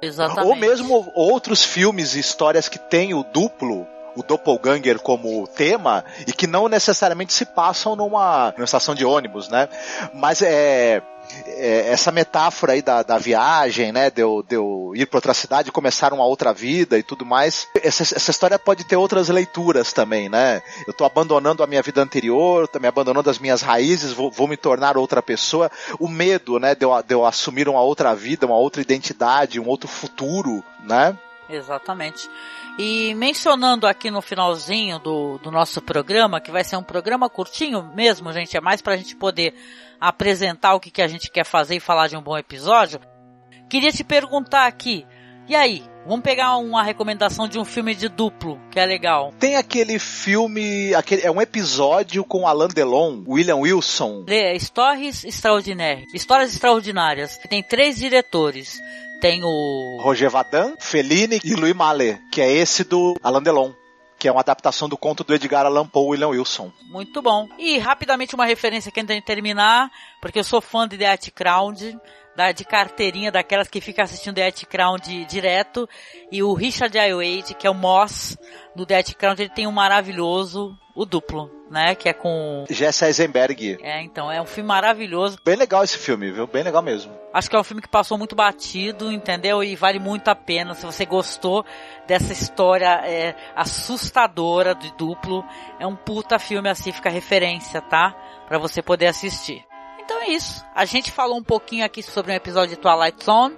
Exatamente. 0.00 0.46
Ou 0.46 0.54
mesmo 0.54 1.12
outros 1.14 1.64
filmes 1.64 2.14
e 2.14 2.20
histórias 2.20 2.68
que 2.68 2.78
têm 2.78 3.12
o 3.12 3.24
duplo 3.24 3.86
o 4.18 4.22
doppelganger 4.22 4.98
como 4.98 5.46
tema 5.46 6.04
e 6.26 6.32
que 6.32 6.46
não 6.46 6.68
necessariamente 6.68 7.32
se 7.32 7.44
passam 7.44 7.94
numa, 7.94 8.52
numa 8.56 8.64
estação 8.64 8.94
de 8.94 9.04
ônibus, 9.04 9.48
né? 9.48 9.68
Mas 10.12 10.42
é 10.42 11.02
é, 11.46 11.90
essa 11.90 12.10
metáfora 12.10 12.72
aí 12.72 12.82
da, 12.82 13.02
da 13.02 13.18
viagem, 13.18 13.92
né? 13.92 14.10
De 14.10 14.22
eu, 14.22 14.42
de 14.46 14.56
eu 14.56 14.92
ir 14.94 15.06
para 15.06 15.18
outra 15.18 15.34
cidade, 15.34 15.72
começar 15.72 16.12
uma 16.12 16.24
outra 16.24 16.52
vida 16.52 16.98
e 16.98 17.02
tudo 17.02 17.24
mais. 17.24 17.66
Essa, 17.82 18.02
essa 18.02 18.30
história 18.30 18.58
pode 18.58 18.84
ter 18.84 18.96
outras 18.96 19.28
leituras 19.28 19.92
também, 19.92 20.28
né? 20.28 20.62
Eu 20.86 20.92
tô 20.92 21.04
abandonando 21.04 21.62
a 21.62 21.66
minha 21.66 21.82
vida 21.82 22.02
anterior, 22.02 22.66
tô 22.68 22.78
me 22.78 22.88
abandonando 22.88 23.28
as 23.28 23.38
minhas 23.38 23.62
raízes, 23.62 24.12
vou, 24.12 24.30
vou 24.30 24.48
me 24.48 24.56
tornar 24.56 24.96
outra 24.96 25.22
pessoa. 25.22 25.70
O 25.98 26.08
medo, 26.08 26.58
né? 26.58 26.74
De 26.74 26.84
eu, 26.84 27.02
de 27.02 27.14
eu 27.14 27.24
assumir 27.24 27.68
uma 27.68 27.82
outra 27.82 28.14
vida, 28.14 28.46
uma 28.46 28.56
outra 28.56 28.80
identidade, 28.80 29.60
um 29.60 29.68
outro 29.68 29.88
futuro, 29.88 30.64
né? 30.82 31.16
Exatamente. 31.48 32.28
E 32.78 33.14
mencionando 33.14 33.86
aqui 33.86 34.10
no 34.10 34.20
finalzinho 34.20 34.98
do, 34.98 35.38
do 35.38 35.50
nosso 35.50 35.80
programa, 35.80 36.40
que 36.40 36.50
vai 36.50 36.62
ser 36.62 36.76
um 36.76 36.82
programa 36.82 37.28
curtinho 37.30 37.82
mesmo, 37.94 38.32
gente, 38.32 38.56
é 38.56 38.60
mais 38.60 38.82
pra 38.82 38.96
gente 38.96 39.16
poder 39.16 39.54
apresentar 40.00 40.74
o 40.74 40.80
que, 40.80 40.90
que 40.90 41.02
a 41.02 41.08
gente 41.08 41.30
quer 41.30 41.44
fazer 41.44 41.76
e 41.76 41.80
falar 41.80 42.08
de 42.08 42.16
um 42.16 42.22
bom 42.22 42.36
episódio. 42.36 43.00
Queria 43.68 43.90
te 43.90 44.04
perguntar 44.04 44.66
aqui, 44.66 45.06
e 45.48 45.56
aí? 45.56 45.82
Vamos 46.06 46.22
pegar 46.22 46.56
uma 46.56 46.82
recomendação 46.82 47.46
de 47.46 47.58
um 47.58 47.64
filme 47.64 47.94
de 47.94 48.08
duplo, 48.08 48.58
que 48.70 48.80
é 48.80 48.86
legal. 48.86 49.32
Tem 49.38 49.56
aquele 49.56 49.98
filme, 49.98 50.94
aquele, 50.94 51.22
é 51.22 51.30
um 51.30 51.40
episódio 51.40 52.24
com 52.24 52.46
Alain 52.46 52.68
Delon, 52.68 53.22
William 53.28 53.56
Wilson. 53.56 54.24
É, 54.26 54.58
Stories 54.58 55.24
Extraordinárias. 55.24 56.06
Histórias 56.14 56.52
Extraordinárias. 56.52 57.36
Tem 57.50 57.62
três 57.62 57.96
diretores. 57.96 58.80
Tem 59.20 59.42
o... 59.44 59.98
Roger 60.00 60.30
Vadan, 60.30 60.74
Fellini 60.78 61.40
e 61.44 61.54
Louis 61.54 61.74
Malle, 61.74 62.18
que 62.32 62.40
é 62.40 62.50
esse 62.50 62.84
do 62.84 63.14
Alain 63.22 63.42
Delon 63.42 63.72
que 64.18 64.26
é 64.26 64.32
uma 64.32 64.40
adaptação 64.40 64.88
do 64.88 64.96
conto 64.96 65.22
do 65.22 65.32
Edgar 65.32 65.64
Allan 65.64 65.86
Poe 65.86 66.02
e 66.02 66.10
William 66.10 66.28
Wilson. 66.28 66.72
Muito 66.90 67.22
bom. 67.22 67.48
E 67.56 67.78
rapidamente 67.78 68.34
uma 68.34 68.44
referência 68.44 68.88
aqui 68.88 69.00
antes 69.00 69.14
de 69.14 69.22
terminar, 69.22 69.90
porque 70.20 70.40
eu 70.40 70.44
sou 70.44 70.60
fã 70.60 70.88
de 70.88 70.98
The 70.98 71.12
At 71.12 71.30
Crowd, 71.30 71.96
da, 72.38 72.52
de 72.52 72.64
carteirinha, 72.64 73.32
daquelas 73.32 73.66
que 73.66 73.80
fica 73.80 74.04
assistindo 74.04 74.36
The 74.36 74.52
Crown 74.70 74.96
direto, 75.28 75.88
e 76.30 76.40
o 76.40 76.54
Richard 76.54 76.96
Ayoade, 76.96 77.52
que 77.52 77.66
é 77.66 77.70
o 77.70 77.74
Moss 77.74 78.38
do 78.76 78.86
The 78.86 79.02
Crown, 79.02 79.34
ele 79.36 79.48
tem 79.48 79.66
um 79.66 79.72
maravilhoso, 79.72 80.78
o 80.94 81.04
duplo, 81.04 81.50
né, 81.68 81.96
que 81.96 82.08
é 82.08 82.12
com... 82.12 82.64
Jesse 82.70 83.04
Eisenberg. 83.04 83.78
É, 83.82 84.00
então, 84.02 84.30
é 84.30 84.40
um 84.40 84.46
filme 84.46 84.68
maravilhoso. 84.68 85.36
Bem 85.44 85.56
legal 85.56 85.82
esse 85.82 85.98
filme, 85.98 86.30
viu? 86.30 86.46
Bem 86.46 86.62
legal 86.62 86.80
mesmo. 86.80 87.12
Acho 87.34 87.50
que 87.50 87.56
é 87.56 87.58
um 87.58 87.64
filme 87.64 87.82
que 87.82 87.88
passou 87.88 88.16
muito 88.16 88.36
batido, 88.36 89.10
entendeu? 89.10 89.64
E 89.64 89.74
vale 89.74 89.98
muito 89.98 90.28
a 90.28 90.36
pena, 90.36 90.74
se 90.74 90.86
você 90.86 91.04
gostou 91.04 91.64
dessa 92.06 92.32
história 92.32 93.00
é, 93.04 93.34
assustadora 93.56 94.76
de 94.76 94.92
duplo, 94.96 95.44
é 95.80 95.86
um 95.88 95.96
puta 95.96 96.38
filme 96.38 96.68
assim, 96.68 96.92
fica 96.92 97.10
referência, 97.10 97.82
tá? 97.82 98.14
Pra 98.46 98.58
você 98.58 98.80
poder 98.80 99.08
assistir. 99.08 99.67
Então 100.08 100.22
é 100.22 100.30
isso. 100.30 100.64
A 100.74 100.86
gente 100.86 101.12
falou 101.12 101.36
um 101.36 101.42
pouquinho 101.42 101.84
aqui 101.84 102.02
sobre 102.02 102.32
um 102.32 102.34
episódio 102.34 102.74
de 102.74 102.80
Twilight 102.80 103.22
Zone, 103.22 103.54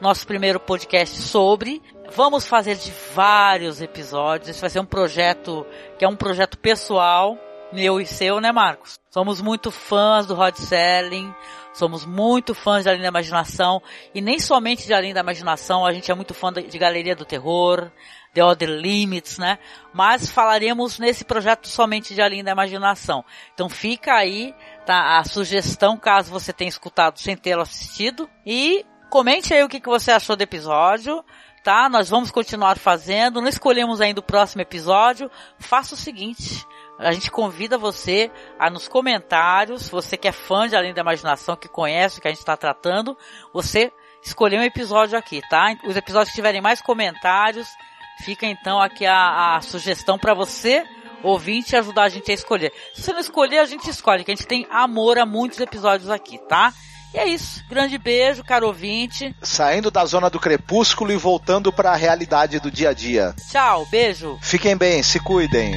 nosso 0.00 0.24
primeiro 0.24 0.60
podcast 0.60 1.20
sobre. 1.22 1.82
Vamos 2.14 2.46
fazer 2.46 2.76
de 2.76 2.92
vários 3.16 3.82
episódios. 3.82 4.48
Esse 4.48 4.60
vai 4.60 4.70
ser 4.70 4.78
um 4.78 4.84
projeto 4.84 5.66
que 5.98 6.04
é 6.04 6.08
um 6.08 6.14
projeto 6.14 6.56
pessoal, 6.56 7.36
meu 7.72 8.00
e 8.00 8.06
seu, 8.06 8.40
né, 8.40 8.52
Marcos? 8.52 8.98
Somos 9.10 9.40
muito 9.40 9.70
fãs 9.70 10.26
do 10.26 10.34
Rod 10.34 10.56
Selling, 10.56 11.34
somos 11.72 12.04
muito 12.04 12.54
fãs 12.54 12.84
de 12.84 12.88
Além 12.88 13.02
da 13.02 13.08
Imaginação, 13.08 13.82
e 14.14 14.20
nem 14.20 14.38
somente 14.38 14.86
de 14.86 14.94
Além 14.94 15.12
da 15.12 15.20
Imaginação, 15.20 15.84
a 15.84 15.92
gente 15.92 16.10
é 16.10 16.14
muito 16.14 16.34
fã 16.34 16.52
de 16.52 16.78
Galeria 16.78 17.16
do 17.16 17.24
Terror, 17.24 17.90
The 18.34 18.44
Other 18.44 18.68
Limits, 18.68 19.38
né? 19.38 19.58
Mas 19.92 20.30
falaremos 20.30 20.98
nesse 20.98 21.24
projeto 21.24 21.66
somente 21.66 22.14
de 22.14 22.22
Além 22.22 22.44
da 22.44 22.52
Imaginação. 22.52 23.24
Então 23.54 23.68
fica 23.68 24.14
aí 24.14 24.54
tá, 24.86 25.18
a 25.18 25.24
sugestão 25.24 25.96
caso 25.96 26.30
você 26.30 26.52
tenha 26.52 26.68
escutado 26.68 27.18
sem 27.18 27.36
tê-lo 27.36 27.62
assistido. 27.62 28.28
E 28.46 28.84
comente 29.10 29.52
aí 29.52 29.62
o 29.62 29.68
que, 29.68 29.80
que 29.80 29.88
você 29.88 30.12
achou 30.12 30.36
do 30.36 30.42
episódio 30.42 31.24
tá? 31.68 31.86
Nós 31.86 32.08
vamos 32.08 32.30
continuar 32.30 32.78
fazendo. 32.78 33.42
Não 33.42 33.48
escolhemos 33.48 34.00
ainda 34.00 34.20
o 34.20 34.22
próximo 34.22 34.62
episódio. 34.62 35.30
Faça 35.58 35.94
o 35.94 35.98
seguinte. 35.98 36.64
A 36.98 37.12
gente 37.12 37.30
convida 37.30 37.78
você 37.78 38.30
a 38.58 38.68
nos 38.68 38.88
comentários, 38.88 39.88
você 39.88 40.16
que 40.16 40.26
é 40.26 40.32
fã 40.32 40.66
de 40.66 40.74
Além 40.74 40.92
da 40.92 41.00
Imaginação, 41.00 41.56
que 41.56 41.68
conhece 41.68 42.18
o 42.18 42.22
que 42.22 42.28
a 42.28 42.30
gente 42.30 42.40
está 42.40 42.56
tratando, 42.56 43.16
você 43.52 43.92
escolher 44.22 44.58
um 44.58 44.64
episódio 44.64 45.16
aqui, 45.16 45.40
tá? 45.48 45.76
Os 45.86 45.96
episódios 45.96 46.30
que 46.30 46.34
tiverem 46.34 46.60
mais 46.60 46.82
comentários, 46.82 47.68
fica 48.24 48.46
então 48.46 48.80
aqui 48.80 49.06
a, 49.06 49.56
a 49.56 49.60
sugestão 49.60 50.18
para 50.18 50.34
você, 50.34 50.84
ouvinte, 51.22 51.76
ajudar 51.76 52.04
a 52.04 52.08
gente 52.08 52.30
a 52.30 52.34
escolher. 52.34 52.72
Se 52.94 53.02
você 53.02 53.12
não 53.12 53.20
escolher, 53.20 53.58
a 53.58 53.64
gente 53.64 53.88
escolhe, 53.88 54.24
que 54.24 54.32
a 54.32 54.34
gente 54.34 54.46
tem 54.46 54.66
amor 54.70 55.18
a 55.18 55.26
muitos 55.26 55.60
episódios 55.60 56.10
aqui, 56.10 56.38
tá? 56.48 56.72
E 57.14 57.18
é 57.18 57.26
isso. 57.26 57.64
Grande 57.68 57.96
beijo, 57.96 58.44
caro 58.44 58.66
ouvinte. 58.66 59.34
Saindo 59.40 59.90
da 59.90 60.04
zona 60.04 60.28
do 60.28 60.38
crepúsculo 60.38 61.10
e 61.10 61.16
voltando 61.16 61.72
para 61.72 61.92
a 61.92 61.96
realidade 61.96 62.60
do 62.60 62.70
dia 62.70 62.90
a 62.90 62.92
dia. 62.92 63.34
Tchau, 63.50 63.86
beijo. 63.86 64.38
Fiquem 64.42 64.76
bem, 64.76 65.02
se 65.02 65.18
cuidem. 65.18 65.72